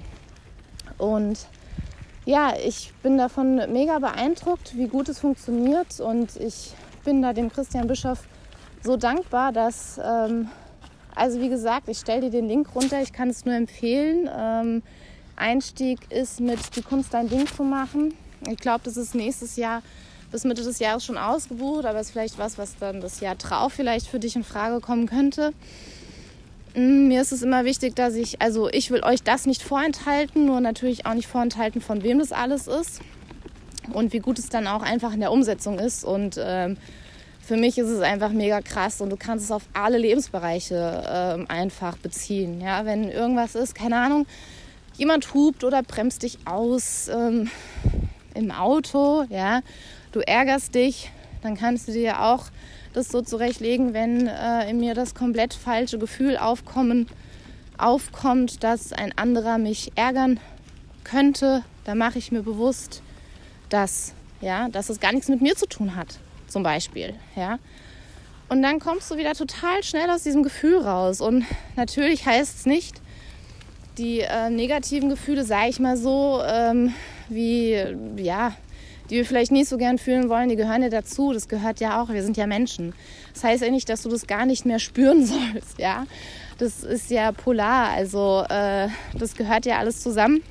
Und 0.98 1.46
ja, 2.24 2.54
ich 2.64 2.92
bin 3.02 3.18
davon 3.18 3.56
mega 3.72 3.98
beeindruckt, 3.98 4.76
wie 4.76 4.88
gut 4.88 5.08
es 5.08 5.20
funktioniert 5.20 6.00
und 6.00 6.36
ich 6.36 6.74
bin 7.04 7.22
da 7.22 7.32
dem 7.32 7.52
Christian 7.52 7.86
Bischof 7.86 8.26
so 8.82 8.96
dankbar, 8.96 9.52
dass, 9.52 10.00
ähm, 10.04 10.48
also 11.14 11.40
wie 11.40 11.48
gesagt, 11.48 11.88
ich 11.88 11.98
stelle 11.98 12.22
dir 12.22 12.30
den 12.30 12.48
Link 12.48 12.74
runter, 12.74 13.00
ich 13.00 13.12
kann 13.12 13.28
es 13.28 13.44
nur 13.44 13.54
empfehlen. 13.54 14.28
Ähm, 14.36 14.82
Einstieg 15.36 16.00
ist 16.10 16.40
mit 16.40 16.58
die 16.76 16.82
Kunst 16.82 17.14
dein 17.14 17.28
Ding 17.28 17.46
zu 17.46 17.62
machen. 17.62 18.14
Ich 18.48 18.58
glaube, 18.58 18.80
das 18.84 18.96
ist 18.96 19.14
nächstes 19.14 19.56
Jahr 19.56 19.82
bis 20.30 20.44
Mitte 20.44 20.62
des 20.62 20.78
Jahres 20.78 21.04
schon 21.04 21.18
ausgebucht, 21.18 21.84
aber 21.84 22.00
es 22.00 22.08
ist 22.08 22.12
vielleicht 22.12 22.38
was, 22.38 22.58
was 22.58 22.76
dann 22.78 23.00
das 23.00 23.20
Jahr 23.20 23.36
drauf 23.36 23.72
vielleicht 23.72 24.06
für 24.06 24.18
dich 24.18 24.36
in 24.36 24.44
Frage 24.44 24.80
kommen 24.80 25.06
könnte. 25.06 25.52
Mm, 26.74 27.08
mir 27.08 27.22
ist 27.22 27.32
es 27.32 27.42
immer 27.42 27.64
wichtig, 27.64 27.94
dass 27.94 28.14
ich, 28.14 28.42
also 28.42 28.68
ich 28.68 28.90
will 28.90 29.02
euch 29.02 29.22
das 29.22 29.46
nicht 29.46 29.62
vorenthalten, 29.62 30.46
nur 30.46 30.60
natürlich 30.60 31.06
auch 31.06 31.14
nicht 31.14 31.28
vorenthalten, 31.28 31.80
von 31.80 32.02
wem 32.02 32.18
das 32.18 32.32
alles 32.32 32.66
ist 32.66 33.00
und 33.92 34.12
wie 34.12 34.18
gut 34.18 34.38
es 34.38 34.48
dann 34.48 34.66
auch 34.66 34.82
einfach 34.82 35.12
in 35.12 35.20
der 35.20 35.32
Umsetzung 35.32 35.78
ist. 35.78 36.04
Und 36.04 36.38
ähm, 36.38 36.76
für 37.40 37.56
mich 37.56 37.78
ist 37.78 37.88
es 37.88 38.00
einfach 38.00 38.30
mega 38.30 38.60
krass 38.60 39.00
und 39.00 39.10
du 39.10 39.16
kannst 39.16 39.44
es 39.44 39.52
auf 39.52 39.62
alle 39.72 39.98
Lebensbereiche 39.98 41.04
ähm, 41.08 41.46
einfach 41.48 41.96
beziehen. 41.96 42.60
Ja, 42.60 42.84
wenn 42.84 43.08
irgendwas 43.08 43.54
ist, 43.54 43.74
keine 43.74 43.96
Ahnung, 43.96 44.26
jemand 44.96 45.34
hupt 45.34 45.64
oder 45.64 45.82
bremst 45.82 46.22
dich 46.22 46.38
aus 46.44 47.08
ähm, 47.08 47.50
im 48.34 48.50
Auto, 48.50 49.24
ja, 49.30 49.60
du 50.12 50.20
ärgerst 50.20 50.74
dich, 50.74 51.10
dann 51.42 51.56
kannst 51.56 51.88
du 51.88 51.92
dir 51.92 52.22
auch 52.22 52.46
das 52.92 53.08
so 53.08 53.20
zurechtlegen, 53.22 53.92
wenn 53.92 54.26
äh, 54.26 54.70
in 54.70 54.80
mir 54.80 54.94
das 54.94 55.14
komplett 55.14 55.54
falsche 55.54 55.98
Gefühl 55.98 56.36
aufkommen, 56.36 57.08
aufkommt, 57.78 58.64
dass 58.64 58.92
ein 58.92 59.16
anderer 59.16 59.58
mich 59.58 59.92
ärgern 59.96 60.40
könnte, 61.04 61.62
dann 61.84 61.98
mache 61.98 62.18
ich 62.18 62.32
mir 62.32 62.42
bewusst, 62.42 63.02
dass, 63.68 64.14
ja, 64.40 64.68
dass 64.68 64.88
es 64.88 64.98
gar 64.98 65.12
nichts 65.12 65.28
mit 65.28 65.42
mir 65.42 65.56
zu 65.56 65.66
tun 65.66 65.94
hat, 65.94 66.18
zum 66.48 66.62
Beispiel. 66.62 67.14
Ja. 67.36 67.58
Und 68.48 68.62
dann 68.62 68.80
kommst 68.80 69.10
du 69.10 69.16
wieder 69.16 69.34
total 69.34 69.82
schnell 69.82 70.08
aus 70.08 70.22
diesem 70.22 70.42
Gefühl 70.42 70.78
raus. 70.78 71.20
Und 71.20 71.44
natürlich 71.76 72.26
heißt 72.26 72.60
es 72.60 72.66
nicht, 72.66 73.00
die 73.98 74.20
äh, 74.20 74.50
negativen 74.50 75.08
Gefühle, 75.08 75.44
sage 75.44 75.70
ich 75.70 75.80
mal 75.80 75.96
so, 75.96 76.40
ähm, 76.46 76.92
wie 77.28 77.82
ja, 78.16 78.54
die 79.10 79.16
wir 79.16 79.24
vielleicht 79.24 79.52
nicht 79.52 79.68
so 79.68 79.76
gern 79.76 79.98
fühlen 79.98 80.28
wollen, 80.28 80.48
die 80.48 80.56
gehören 80.56 80.82
ja 80.82 80.88
dazu. 80.88 81.32
Das 81.32 81.48
gehört 81.48 81.80
ja 81.80 82.00
auch. 82.00 82.08
Wir 82.08 82.22
sind 82.22 82.36
ja 82.36 82.46
Menschen. 82.46 82.92
Das 83.32 83.44
heißt 83.44 83.62
ja 83.62 83.70
nicht, 83.70 83.88
dass 83.88 84.02
du 84.02 84.08
das 84.08 84.26
gar 84.26 84.46
nicht 84.46 84.66
mehr 84.66 84.78
spüren 84.78 85.24
sollst. 85.52 85.78
Ja, 85.78 86.06
das 86.58 86.82
ist 86.82 87.10
ja 87.10 87.32
polar. 87.32 87.90
Also 87.90 88.44
äh, 88.48 88.88
das 89.18 89.34
gehört 89.36 89.66
ja 89.66 89.78
alles 89.78 90.00
zusammen. 90.00 90.42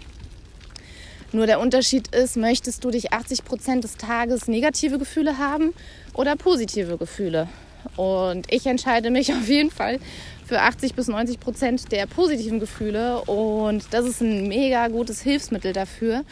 Nur 1.31 1.47
der 1.47 1.59
Unterschied 1.59 2.15
ist, 2.15 2.37
möchtest 2.37 2.83
du 2.85 2.91
dich 2.91 3.11
80 3.11 3.43
Prozent 3.43 3.83
des 3.83 3.97
Tages 3.97 4.47
negative 4.47 4.97
Gefühle 4.97 5.37
haben 5.37 5.73
oder 6.13 6.35
positive 6.35 6.97
Gefühle? 6.97 7.49
Und 7.97 8.51
ich 8.51 8.65
entscheide 8.65 9.09
mich 9.09 9.33
auf 9.33 9.47
jeden 9.47 9.71
Fall 9.71 9.99
für 10.45 10.61
80 10.61 10.93
bis 10.93 11.07
90 11.07 11.39
Prozent 11.39 11.91
der 11.91 12.05
positiven 12.05 12.59
Gefühle. 12.59 13.21
Und 13.23 13.93
das 13.93 14.05
ist 14.05 14.21
ein 14.21 14.47
mega 14.47 14.87
gutes 14.87 15.21
Hilfsmittel 15.21 15.73
dafür. 15.73 16.23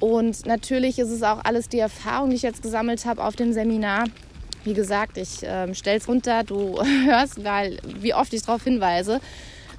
Und 0.00 0.46
natürlich 0.46 0.98
ist 0.98 1.10
es 1.10 1.22
auch 1.22 1.44
alles 1.44 1.68
die 1.68 1.78
Erfahrung, 1.78 2.30
die 2.30 2.36
ich 2.36 2.42
jetzt 2.42 2.62
gesammelt 2.62 3.04
habe 3.04 3.22
auf 3.22 3.36
dem 3.36 3.52
Seminar. 3.52 4.04
Wie 4.64 4.74
gesagt, 4.74 5.18
ich 5.18 5.42
äh, 5.42 5.74
stelle 5.74 5.98
es 5.98 6.08
runter, 6.08 6.42
du 6.44 6.80
hörst, 7.04 7.44
weil, 7.44 7.78
wie 7.84 8.14
oft 8.14 8.32
ich 8.32 8.42
darauf 8.42 8.64
hinweise, 8.64 9.20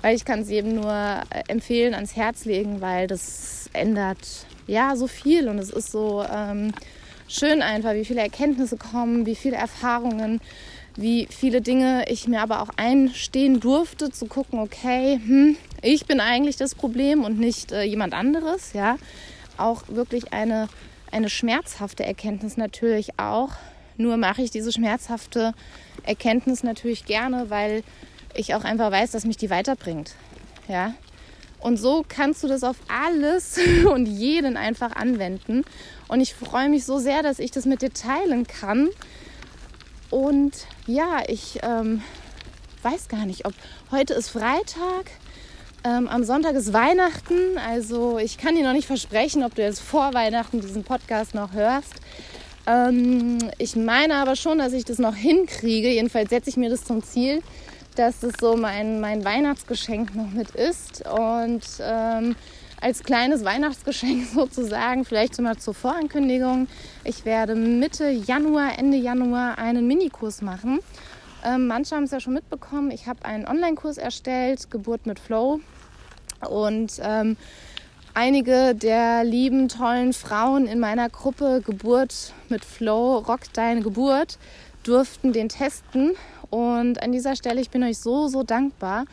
weil 0.02 0.16
ich 0.16 0.26
kann 0.26 0.42
es 0.42 0.50
jedem 0.50 0.76
nur 0.76 0.92
äh, 0.92 1.44
empfehlen, 1.48 1.94
ans 1.94 2.16
Herz 2.16 2.46
legen, 2.46 2.82
weil 2.82 3.08
das 3.08 3.70
ändert 3.74 4.46
ja 4.68 4.96
so 4.96 5.08
viel 5.08 5.48
und 5.48 5.58
es 5.58 5.70
ist 5.70 5.92
so 5.92 6.24
ähm, 6.24 6.74
schön 7.28 7.62
einfach, 7.62 7.94
wie 7.94 8.06
viele 8.06 8.22
Erkenntnisse 8.22 8.78
kommen, 8.78 9.26
wie 9.26 9.36
viele 9.36 9.58
Erfahrungen, 9.58 10.42
wie 10.96 11.28
viele 11.30 11.62
Dinge 11.62 12.06
ich 12.10 12.28
mir 12.28 12.42
aber 12.42 12.62
auch 12.62 12.70
einstehen 12.78 13.60
durfte, 13.60 14.12
zu 14.12 14.26
gucken, 14.26 14.60
okay, 14.60 15.20
hm, 15.24 15.56
ich 15.82 16.06
bin 16.06 16.20
eigentlich 16.20 16.58
das 16.58 16.76
Problem 16.76 17.24
und 17.24 17.40
nicht 17.40 17.72
äh, 17.72 17.84
jemand 17.84 18.14
anderes, 18.14 18.74
ja 18.74 18.98
auch 19.60 19.84
wirklich 19.88 20.34
eine, 20.34 20.70
eine 21.12 21.30
schmerzhafte 21.30 22.04
Erkenntnis 22.04 22.58
natürlich 22.58 23.20
auch. 23.20 23.52
Nur 23.98 24.18
mache 24.18 24.42
ich 24.42 24.52
diese 24.52 24.72
schmerzhafte 24.72 25.54
Erkenntnis 26.04 26.64
natürlich 26.64 27.06
gerne, 27.06 27.50
weil 27.50 27.84
ich 28.34 28.56
auch 28.56 28.64
einfach 28.64 28.92
weiß, 28.92 29.12
dass 29.12 29.26
mich 29.26 29.38
die 29.38 29.50
weiterbringt. 29.50 30.16
Ja. 30.68 30.94
Und 31.60 31.78
so 31.78 32.06
kannst 32.08 32.42
du 32.44 32.48
das 32.48 32.64
auf 32.64 32.78
alles 32.88 33.60
und 33.92 34.06
jeden 34.06 34.56
einfach 34.56 34.96
anwenden. 34.96 35.66
Und 36.08 36.22
ich 36.22 36.34
freue 36.34 36.70
mich 36.70 36.86
so 36.86 37.00
sehr, 37.00 37.22
dass 37.22 37.40
ich 37.40 37.52
das 37.52 37.66
mit 37.66 37.82
dir 37.82 37.94
teilen 37.94 38.48
kann. 38.48 38.90
Und 40.10 40.66
ja, 40.88 41.22
ich 41.28 41.60
ähm, 41.62 42.02
weiß 42.84 43.08
gar 43.10 43.26
nicht, 43.26 43.46
ob 43.46 43.54
heute 43.92 44.14
ist 44.14 44.30
Freitag. 44.30 45.12
Ähm, 45.84 46.08
am 46.08 46.24
Sonntag 46.24 46.56
ist 46.56 46.74
Weihnachten, 46.74 47.58
also 47.58 48.18
ich 48.18 48.38
kann 48.38 48.56
dir 48.56 48.64
noch 48.64 48.74
nicht 48.74 48.88
versprechen, 48.88 49.44
ob 49.44 49.56
du 49.56 49.62
jetzt 49.62 49.80
vor 49.80 50.14
Weihnachten 50.14 50.60
diesen 50.60 50.84
Podcast 50.84 51.34
noch 51.34 51.54
hörst. 51.54 51.94
Ähm, 52.68 53.38
ich 53.58 53.76
meine 53.76 54.16
aber 54.16 54.36
schon, 54.36 54.60
dass 54.60 54.74
ich 54.74 54.84
das 54.84 55.00
noch 55.00 55.16
hinkriege. 55.16 55.90
Jedenfalls 55.90 56.30
setze 56.30 56.50
ich 56.50 56.58
mir 56.58 56.70
das 56.70 56.84
zum 56.84 57.02
Ziel, 57.02 57.42
dass 57.96 58.20
das 58.20 58.34
so 58.40 58.58
mein, 58.58 59.00
mein 59.00 59.24
Weihnachtsgeschenk 59.24 60.16
noch 60.16 60.30
mit 60.32 60.52
ist. 60.52 61.08
Und 61.08 61.64
ähm, 61.82 62.36
als 62.82 63.04
kleines 63.04 63.44
Weihnachtsgeschenk 63.44 64.28
sozusagen, 64.34 65.06
vielleicht 65.06 65.40
mal 65.42 65.58
zur 65.58 65.74
Vorankündigung, 65.74 66.68
ich 67.04 67.26
werde 67.26 67.56
Mitte 67.56 68.10
Januar, 68.10 68.78
Ende 68.78 68.98
Januar 68.98 69.58
einen 69.58 69.88
Minikurs 69.88 70.42
machen 70.42 70.80
ähm, 71.44 71.68
manche 71.68 71.96
haben 71.96 72.04
es 72.04 72.12
ja 72.12 72.20
schon 72.20 72.34
mitbekommen. 72.34 72.92
Ich 72.92 73.08
habe 73.08 73.24
einen 73.24 73.48
Online-Kurs 73.48 73.98
erstellt, 73.98 74.70
Geburt 74.72 75.06
mit 75.06 75.20
Flow. 75.20 75.62
Und 76.50 77.00
ähm, 77.02 77.38
einige 78.14 78.76
der 78.76 79.24
lieben, 79.24 79.70
tollen 79.70 80.14
Frauen 80.14 80.68
in 80.68 80.80
meiner 80.80 81.10
Gruppe 81.10 81.62
Geburt 81.66 82.34
mit 82.50 82.66
Flow, 82.66 83.18
Rock 83.20 83.42
deine 83.54 83.82
Geburt, 83.82 84.38
durften 84.84 85.34
den 85.34 85.50
testen. 85.50 86.14
Und 86.50 87.02
an 87.02 87.12
dieser 87.12 87.36
Stelle, 87.36 87.62
ich 87.62 87.70
bin 87.70 87.84
euch 87.84 88.00
so, 88.00 88.28
so 88.28 88.44
dankbar. 88.44 89.06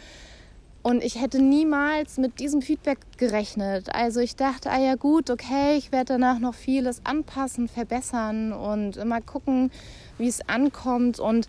Und 0.87 1.02
ich 1.02 1.21
hätte 1.21 1.43
niemals 1.43 2.16
mit 2.16 2.38
diesem 2.38 2.62
Feedback 2.62 2.99
gerechnet. 3.16 3.93
Also 3.93 4.21
ich 4.21 4.37
dachte, 4.37 4.71
ah 4.71 4.78
ja 4.78 4.95
gut, 4.95 5.31
okay, 5.31 5.76
ich 5.76 5.90
werde 5.90 6.12
danach 6.12 6.38
noch 6.38 6.55
vieles 6.55 7.00
anpassen, 7.02 7.66
verbessern 7.66 8.52
und 8.52 9.05
mal 9.05 9.21
gucken, 9.21 9.73
wie 10.16 10.28
es 10.28 10.49
ankommt. 10.49 11.19
Und 11.19 11.49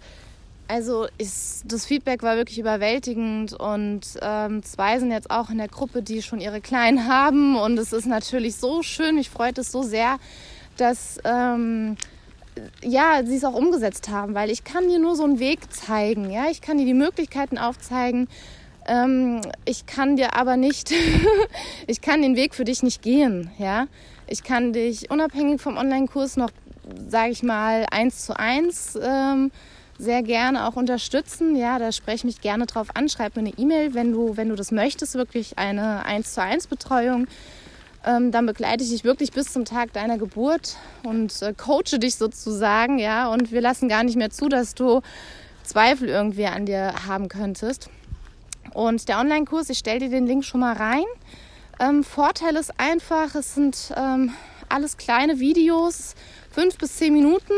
Also 0.68 1.06
ist, 1.20 1.66
das 1.68 1.86
Feedback 1.86 2.24
war 2.24 2.36
wirklich 2.36 2.58
überwältigend 2.58 3.54
und 3.54 4.02
ähm, 4.24 4.64
zwei 4.64 4.98
sind 4.98 5.12
jetzt 5.12 5.30
auch 5.30 5.52
in 5.52 5.60
der 5.60 5.68
Gruppe, 5.68 6.02
die 6.02 6.24
schon 6.24 6.42
ihre 6.42 6.60
Kleinen 6.60 7.08
haben 7.20 7.56
und 7.56 7.78
es 7.78 7.94
ist 7.94 8.08
natürlich 8.08 8.56
so 8.56 8.82
schön, 8.82 9.16
mich 9.16 9.30
freut 9.30 9.60
es 9.60 9.72
so 9.72 9.84
sehr, 9.84 10.18
dass 10.78 11.20
ähm, 11.24 11.96
ja, 12.84 13.22
sie 13.24 13.36
es 13.36 13.46
auch 13.46 13.54
umgesetzt 13.54 14.10
haben, 14.10 14.34
weil 14.34 14.50
ich 14.50 14.64
kann 14.64 14.88
dir 14.88 15.00
nur 15.00 15.16
so 15.16 15.24
einen 15.24 15.40
Weg 15.40 15.72
zeigen, 15.72 16.32
ja, 16.32 16.48
ich 16.50 16.60
kann 16.62 16.80
dir 16.80 16.86
die 16.86 16.96
Möglichkeiten 16.96 17.60
aufzeigen, 17.60 18.28
ähm, 18.88 19.42
ich 19.66 19.86
kann 19.86 20.16
dir 20.16 20.36
aber 20.36 20.58
nicht, 20.58 20.92
ich 21.88 22.02
kann 22.02 22.22
den 22.22 22.36
Weg 22.36 22.56
für 22.56 22.66
dich 22.66 22.84
nicht 22.84 23.02
gehen, 23.02 23.52
ja, 23.58 23.88
ich 24.28 24.44
kann 24.44 24.74
dich 24.74 25.10
unabhängig 25.10 25.62
vom 25.62 25.78
Online-Kurs 25.78 26.38
noch, 26.38 26.50
sage 27.08 27.32
ich 27.32 27.44
mal, 27.44 27.86
eins 27.92 28.26
zu 28.26 28.38
eins 28.38 28.98
ähm, 29.02 29.52
sehr 29.98 30.22
gerne 30.22 30.68
auch 30.68 30.76
unterstützen. 30.76 31.56
Ja, 31.56 31.80
da 31.80 31.92
spreche 31.92 32.18
ich 32.18 32.24
mich 32.24 32.42
gerne 32.42 32.66
drauf 32.66 32.90
an. 32.94 33.10
Schreib 33.10 33.36
mir 33.36 33.42
eine 33.42 33.58
E-Mail, 33.58 33.94
wenn 33.94 34.12
du, 34.12 34.38
wenn 34.38 34.50
du 34.50 34.56
das 34.56 34.72
möchtest, 34.72 35.16
wirklich 35.16 35.58
eine 35.58 36.06
1 36.06 36.34
zu 36.34 36.42
1 36.42 36.68
Betreuung. 36.68 37.28
Ähm, 38.06 38.32
dann 38.32 38.46
begleite 38.46 38.84
ich 38.84 38.92
dich 38.92 39.04
wirklich 39.04 39.32
bis 39.32 39.52
zum 39.52 39.66
Tag 39.66 39.94
deiner 39.94 40.18
Geburt 40.18 40.78
und 41.04 41.42
äh, 41.42 41.54
coache 41.54 42.00
dich 42.00 42.16
sozusagen, 42.16 43.00
ja, 43.00 43.28
und 43.28 43.52
wir 43.52 43.60
lassen 43.60 43.90
gar 43.90 44.04
nicht 44.04 44.16
mehr 44.16 44.30
zu, 44.30 44.50
dass 44.50 44.76
du 44.76 45.02
Zweifel 45.64 46.08
irgendwie 46.08 46.46
an 46.46 46.66
dir 46.66 46.94
haben 47.08 47.28
könntest. 47.28 47.90
Und 48.78 49.10
der 49.10 49.18
Online-Kurs, 49.18 49.72
ich 49.72 49.80
stelle 49.80 50.02
dir 50.02 50.10
den 50.10 50.28
Link 50.28 50.46
schon 50.46 50.60
mal 50.60 50.74
rein. 50.74 51.06
Ähm, 51.80 52.04
Vorteil 52.04 52.56
ist 52.56 52.80
einfach, 52.80 53.34
es 53.34 53.56
sind 53.56 53.92
ähm, 53.98 54.34
alles 54.70 54.98
kleine 54.98 55.40
Videos, 55.40 56.14
fünf 56.52 56.78
bis 56.78 56.98
zehn 56.98 57.12
Minuten 57.12 57.54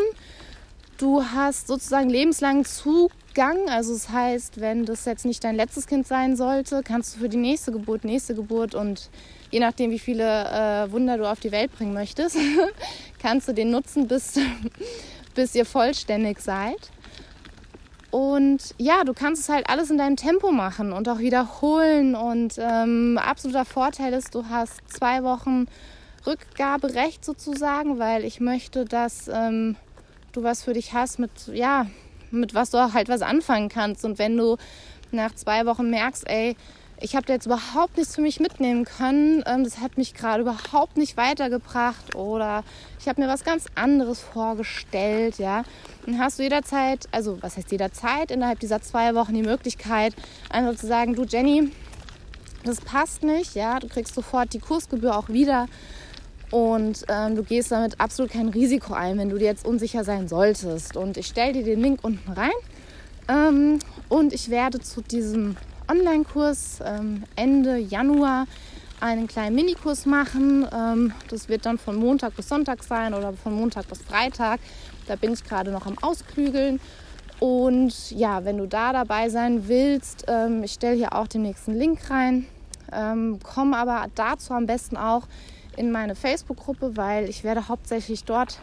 Du 0.99 1.23
hast 1.23 1.67
sozusagen 1.67 2.09
lebenslangen 2.09 2.65
Zugang. 2.65 3.69
Also 3.69 3.93
das 3.93 4.09
heißt, 4.09 4.59
wenn 4.59 4.83
das 4.83 5.05
jetzt 5.05 5.25
nicht 5.25 5.41
dein 5.45 5.55
letztes 5.55 5.87
Kind 5.87 6.05
sein 6.05 6.35
sollte, 6.35 6.81
kannst 6.83 7.15
du 7.15 7.19
für 7.19 7.29
die 7.29 7.37
nächste 7.37 7.71
Geburt, 7.71 8.03
nächste 8.03 8.35
Geburt 8.35 8.75
und 8.75 9.09
je 9.49 9.61
nachdem, 9.61 9.91
wie 9.91 9.99
viele 9.99 10.25
äh, 10.25 10.91
Wunder 10.91 11.17
du 11.17 11.25
auf 11.25 11.39
die 11.39 11.53
Welt 11.53 11.71
bringen 11.73 11.93
möchtest, 11.93 12.35
kannst 13.21 13.47
du 13.47 13.53
den 13.53 13.71
nutzen, 13.71 14.09
bis, 14.09 14.33
bis 15.35 15.55
ihr 15.55 15.65
vollständig 15.65 16.41
seid. 16.41 16.91
Und 18.11 18.73
ja, 18.77 19.03
du 19.03 19.13
kannst 19.13 19.43
es 19.43 19.49
halt 19.49 19.69
alles 19.69 19.91
in 19.91 19.97
deinem 19.97 20.15
Tempo 20.15 20.51
machen 20.51 20.93
und 20.93 21.07
auch 21.07 21.19
wiederholen. 21.19 22.15
Und 22.15 22.55
ähm, 22.57 23.19
absoluter 23.21 23.65
Vorteil 23.65 24.13
ist, 24.13 24.33
du 24.33 24.45
hast 24.49 24.81
zwei 24.87 25.23
Wochen 25.23 25.67
Rückgaberecht 26.25 27.23
sozusagen, 27.23 27.99
weil 27.99 28.25
ich 28.25 28.39
möchte, 28.39 28.85
dass 28.85 29.27
ähm, 29.27 29.75
du 30.31 30.43
was 30.43 30.63
für 30.63 30.73
dich 30.73 30.93
hast, 30.93 31.19
mit, 31.19 31.31
ja, 31.53 31.85
mit 32.31 32.53
was 32.53 32.71
du 32.71 32.93
halt 32.93 33.09
was 33.09 33.21
anfangen 33.21 33.69
kannst. 33.69 34.03
Und 34.05 34.17
wenn 34.17 34.35
du 34.35 34.57
nach 35.11 35.33
zwei 35.35 35.65
Wochen 35.65 35.89
merkst, 35.89 36.27
ey, 36.27 36.55
ich 37.01 37.15
habe 37.15 37.25
da 37.25 37.33
jetzt 37.33 37.45
überhaupt 37.45 37.97
nichts 37.97 38.15
für 38.15 38.21
mich 38.21 38.39
mitnehmen 38.39 38.83
können, 38.83 39.43
ähm, 39.45 39.63
das 39.63 39.79
hat 39.79 39.97
mich 39.97 40.13
gerade 40.13 40.41
überhaupt 40.41 40.97
nicht 40.97 41.17
weitergebracht. 41.17 42.15
Oder 42.15 42.63
ich 42.99 43.07
habe 43.07 43.21
mir 43.21 43.27
was 43.27 43.43
ganz 43.43 43.65
anderes 43.75 44.19
vorgestellt, 44.19 45.37
ja, 45.37 45.63
dann 46.05 46.19
hast 46.19 46.39
du 46.39 46.43
jederzeit, 46.43 47.07
also 47.11 47.41
was 47.41 47.57
heißt 47.57 47.71
jederzeit, 47.71 48.31
innerhalb 48.31 48.59
dieser 48.59 48.81
zwei 48.81 49.15
Wochen 49.15 49.33
die 49.33 49.43
Möglichkeit, 49.43 50.13
einfach 50.49 50.75
zu 50.75 50.87
sagen, 50.87 51.15
du 51.15 51.23
Jenny, 51.23 51.71
das 52.63 52.81
passt 52.81 53.23
nicht, 53.23 53.55
ja, 53.55 53.79
du 53.79 53.87
kriegst 53.87 54.13
sofort 54.13 54.53
die 54.53 54.59
Kursgebühr 54.59 55.17
auch 55.17 55.29
wieder. 55.29 55.67
Und 56.51 57.05
ähm, 57.09 57.35
du 57.35 57.43
gehst 57.43 57.71
damit 57.71 57.99
absolut 57.99 58.31
kein 58.31 58.49
Risiko 58.49 58.93
ein, 58.93 59.19
wenn 59.19 59.29
du 59.29 59.37
dir 59.37 59.45
jetzt 59.45 59.65
unsicher 59.65 60.03
sein 60.03 60.27
solltest. 60.27 60.97
Und 60.97 61.15
ich 61.17 61.27
stelle 61.27 61.53
dir 61.53 61.63
den 61.63 61.79
Link 61.79 61.99
unten 62.01 62.31
rein. 62.31 62.49
Ähm, 63.27 63.77
und 64.09 64.33
ich 64.33 64.49
werde 64.49 64.79
zu 64.79 65.01
diesem 65.01 65.55
Online-Kurs 65.89 66.79
ähm, 66.85 67.23
Ende 67.35 67.77
Januar 67.77 68.45
einen 69.01 69.27
kleinen 69.27 69.55
Minikurs 69.55 70.05
machen. 70.05 70.67
Ähm, 70.73 71.13
das 71.29 71.49
wird 71.49 71.65
dann 71.65 71.77
von 71.77 71.95
Montag 71.95 72.35
bis 72.35 72.49
Sonntag 72.49 72.83
sein 72.83 73.13
oder 73.13 73.33
von 73.33 73.53
Montag 73.53 73.87
bis 73.87 74.01
Freitag. 74.01 74.59
Da 75.07 75.15
bin 75.15 75.33
ich 75.33 75.43
gerade 75.43 75.71
noch 75.71 75.85
am 75.85 75.97
Ausklügeln. 75.99 76.79
Und 77.39 78.11
ja, 78.11 78.43
wenn 78.43 78.57
du 78.57 78.67
da 78.67 78.91
dabei 78.91 79.29
sein 79.29 79.67
willst, 79.67 80.25
ähm, 80.27 80.63
ich 80.63 80.73
stelle 80.73 80.95
hier 80.95 81.13
auch 81.13 81.27
den 81.27 81.43
nächsten 81.43 81.73
Link 81.73 82.09
rein. 82.09 82.45
Ähm, 82.91 83.39
komm 83.41 83.73
aber 83.73 84.07
dazu 84.15 84.53
am 84.53 84.65
besten 84.65 84.97
auch 84.97 85.23
in 85.77 85.91
meine 85.91 86.15
Facebook-Gruppe, 86.15 86.97
weil 86.97 87.29
ich 87.29 87.43
werde 87.43 87.67
hauptsächlich 87.67 88.25
dort 88.25 88.59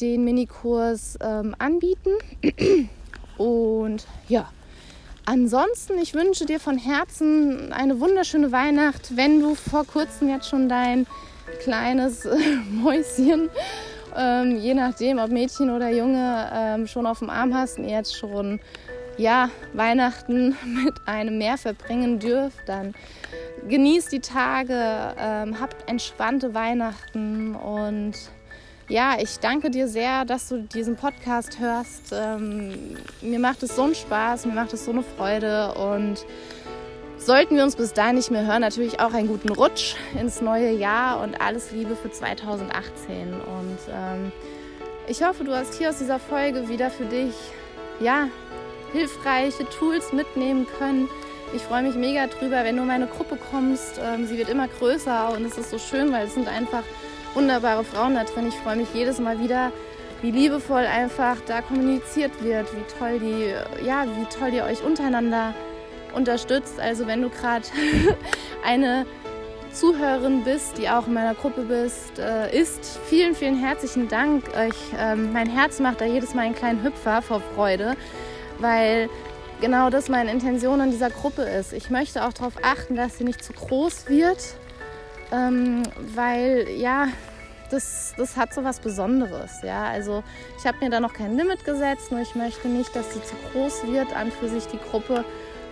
den 0.00 0.24
Minikurs 0.24 1.18
ähm, 1.20 1.54
anbieten. 1.58 2.10
Und 3.36 4.06
ja, 4.28 4.48
ansonsten, 5.26 5.98
ich 5.98 6.14
wünsche 6.14 6.46
dir 6.46 6.60
von 6.60 6.78
Herzen 6.78 7.72
eine 7.72 8.00
wunderschöne 8.00 8.52
Weihnacht, 8.52 9.16
wenn 9.16 9.40
du 9.40 9.54
vor 9.54 9.84
kurzem 9.86 10.28
jetzt 10.28 10.48
schon 10.48 10.68
dein 10.68 11.06
kleines 11.62 12.24
äh, 12.24 12.36
Mäuschen, 12.70 13.50
ähm, 14.16 14.56
je 14.56 14.74
nachdem, 14.74 15.18
ob 15.18 15.30
Mädchen 15.30 15.70
oder 15.70 15.90
Junge, 15.90 16.50
ähm, 16.54 16.86
schon 16.86 17.06
auf 17.06 17.20
dem 17.20 17.30
Arm 17.30 17.54
hast 17.54 17.78
und 17.78 17.88
jetzt 17.88 18.16
schon 18.16 18.60
ja, 19.16 19.50
Weihnachten 19.72 20.56
mit 20.84 20.94
einem 21.06 21.38
Meer 21.38 21.58
verbringen 21.58 22.18
dürft, 22.18 22.60
dann 22.66 22.94
genießt 23.68 24.12
die 24.12 24.20
Tage, 24.20 24.74
ähm, 25.18 25.60
habt 25.60 25.88
entspannte 25.88 26.54
Weihnachten 26.54 27.54
und 27.54 28.14
ja, 28.88 29.16
ich 29.20 29.38
danke 29.38 29.70
dir 29.70 29.88
sehr, 29.88 30.24
dass 30.24 30.48
du 30.48 30.62
diesen 30.62 30.96
Podcast 30.96 31.58
hörst. 31.58 32.12
Ähm, 32.12 32.96
mir 33.20 33.38
macht 33.38 33.62
es 33.62 33.76
so 33.76 33.82
einen 33.82 33.94
Spaß, 33.94 34.46
mir 34.46 34.54
macht 34.54 34.72
es 34.72 34.84
so 34.84 34.90
eine 34.90 35.02
Freude 35.02 35.74
und 35.74 36.24
sollten 37.18 37.56
wir 37.56 37.62
uns 37.62 37.76
bis 37.76 37.92
dahin 37.92 38.16
nicht 38.16 38.30
mehr 38.30 38.46
hören, 38.46 38.60
natürlich 38.60 39.00
auch 39.00 39.14
einen 39.14 39.28
guten 39.28 39.50
Rutsch 39.50 39.94
ins 40.18 40.40
neue 40.40 40.72
Jahr 40.72 41.22
und 41.22 41.40
alles 41.40 41.70
Liebe 41.70 41.94
für 41.94 42.10
2018 42.10 43.32
und 43.32 43.78
ähm, 43.90 44.32
ich 45.06 45.22
hoffe, 45.22 45.44
du 45.44 45.54
hast 45.54 45.74
hier 45.74 45.90
aus 45.90 45.98
dieser 45.98 46.18
Folge 46.18 46.68
wieder 46.68 46.90
für 46.90 47.04
dich 47.04 47.34
ja 48.00 48.28
hilfreiche 48.92 49.68
Tools 49.70 50.12
mitnehmen 50.12 50.66
können 50.78 51.08
ich 51.54 51.62
freue 51.62 51.82
mich 51.82 51.94
mega 51.94 52.26
drüber, 52.28 52.64
wenn 52.64 52.76
du 52.76 52.82
in 52.82 52.88
meine 52.88 53.06
Gruppe 53.06 53.36
kommst. 53.50 54.00
Ähm, 54.02 54.26
sie 54.26 54.38
wird 54.38 54.48
immer 54.48 54.68
größer 54.68 55.32
und 55.36 55.44
es 55.44 55.58
ist 55.58 55.70
so 55.70 55.78
schön, 55.78 56.10
weil 56.10 56.26
es 56.26 56.34
sind 56.34 56.48
einfach 56.48 56.82
wunderbare 57.34 57.84
Frauen 57.84 58.14
da 58.14 58.24
drin. 58.24 58.48
Ich 58.48 58.54
freue 58.54 58.76
mich 58.76 58.88
jedes 58.94 59.18
Mal 59.18 59.40
wieder, 59.40 59.72
wie 60.20 60.30
liebevoll 60.30 60.86
einfach 60.86 61.36
da 61.46 61.62
kommuniziert 61.62 62.42
wird, 62.42 62.66
wie 62.74 62.98
toll 62.98 63.18
die, 63.18 63.84
ja, 63.84 64.04
wie 64.16 64.24
toll 64.26 64.52
ihr 64.52 64.64
euch 64.64 64.82
untereinander 64.82 65.54
unterstützt. 66.14 66.78
Also 66.78 67.06
wenn 67.06 67.22
du 67.22 67.28
gerade 67.28 67.64
eine 68.64 69.06
Zuhörerin 69.72 70.44
bist, 70.44 70.78
die 70.78 70.88
auch 70.88 71.06
in 71.06 71.14
meiner 71.14 71.34
Gruppe 71.34 71.62
bist, 71.62 72.18
äh, 72.18 72.56
ist, 72.56 72.98
vielen, 73.06 73.34
vielen 73.34 73.58
herzlichen 73.58 74.08
Dank. 74.08 74.44
Ich, 74.68 74.98
ähm, 74.98 75.32
mein 75.32 75.48
Herz 75.48 75.80
macht 75.80 76.00
da 76.00 76.04
jedes 76.04 76.34
Mal 76.34 76.42
einen 76.42 76.54
kleinen 76.54 76.82
Hüpfer 76.84 77.22
vor 77.22 77.40
Freude, 77.54 77.96
weil 78.58 79.08
genau 79.60 79.88
das 79.88 80.08
meine 80.08 80.30
Intention 80.30 80.80
in 80.80 80.90
dieser 80.90 81.10
Gruppe 81.10 81.42
ist. 81.42 81.72
Ich 81.72 81.88
möchte 81.88 82.24
auch 82.24 82.32
darauf 82.32 82.54
achten, 82.62 82.96
dass 82.96 83.18
sie 83.18 83.24
nicht 83.24 83.42
zu 83.42 83.52
groß 83.54 84.08
wird, 84.08 84.56
ähm, 85.32 85.82
weil 86.14 86.68
ja, 86.68 87.08
das, 87.70 88.14
das 88.16 88.36
hat 88.36 88.52
so 88.52 88.62
was 88.62 88.78
Besonderes. 88.78 89.62
Ja? 89.62 89.86
Also 89.86 90.22
ich 90.58 90.66
habe 90.66 90.78
mir 90.80 90.90
da 90.90 91.00
noch 91.00 91.14
kein 91.14 91.36
Limit 91.36 91.64
gesetzt, 91.64 92.12
nur 92.12 92.20
ich 92.20 92.34
möchte 92.34 92.68
nicht, 92.68 92.94
dass 92.94 93.14
sie 93.14 93.22
zu 93.22 93.34
groß 93.52 93.86
wird 93.86 94.14
an 94.14 94.30
für 94.30 94.48
sich 94.48 94.66
die 94.66 94.78
Gruppe, 94.78 95.24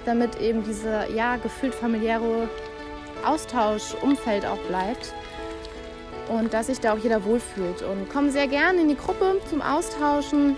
damit 0.07 0.41
eben 0.41 0.65
diese 0.65 1.07
ja, 1.15 1.37
gefühlt 1.37 1.75
familiäre 1.75 2.49
Austausch, 3.25 3.95
Umfeld 4.01 4.47
auch 4.47 4.59
bleibt 4.69 5.15
und 6.29 6.55
dass 6.55 6.69
sich 6.69 6.81
da 6.81 6.95
auch 6.95 6.99
jeder 6.99 7.25
wohlfühlt. 7.25 7.83
Und 7.83 8.09
komm 8.11 8.31
sehr 8.31 8.49
gerne 8.49 8.81
in 8.81 8.89
die 8.89 8.97
Gruppe 8.97 9.41
zum 9.49 9.61
Austauschen. 9.61 10.57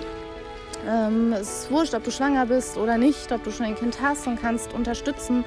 Ähm, 0.88 1.33
es 1.33 1.65
ist 1.65 1.71
wurscht, 1.71 1.95
ob 1.95 2.05
du 2.05 2.11
schwanger 2.11 2.47
bist 2.47 2.77
oder 2.77 2.99
nicht, 2.99 3.33
ob 3.33 3.43
du 3.43 3.51
schon 3.51 3.67
ein 3.67 3.75
Kind 3.75 4.01
hast 4.01 4.27
und 4.27 4.41
kannst 4.41 4.73
unterstützen 4.75 5.45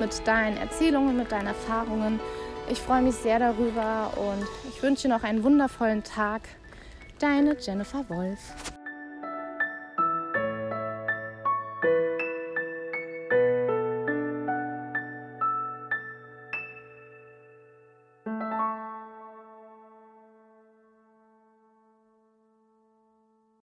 mit 0.00 0.26
deinen 0.26 0.56
Erzählungen, 0.56 1.16
mit 1.16 1.32
deinen 1.32 1.46
Erfahrungen. 1.46 2.20
Ich 2.70 2.80
freue 2.80 3.00
mich 3.00 3.14
sehr 3.14 3.38
darüber 3.38 4.12
und 4.16 4.46
ich 4.68 4.82
wünsche 4.82 5.08
noch 5.08 5.22
einen 5.22 5.42
wundervollen 5.42 6.04
Tag. 6.04 6.42
Deine 7.18 7.56
Jennifer 7.58 8.06
Wolf. 8.10 8.38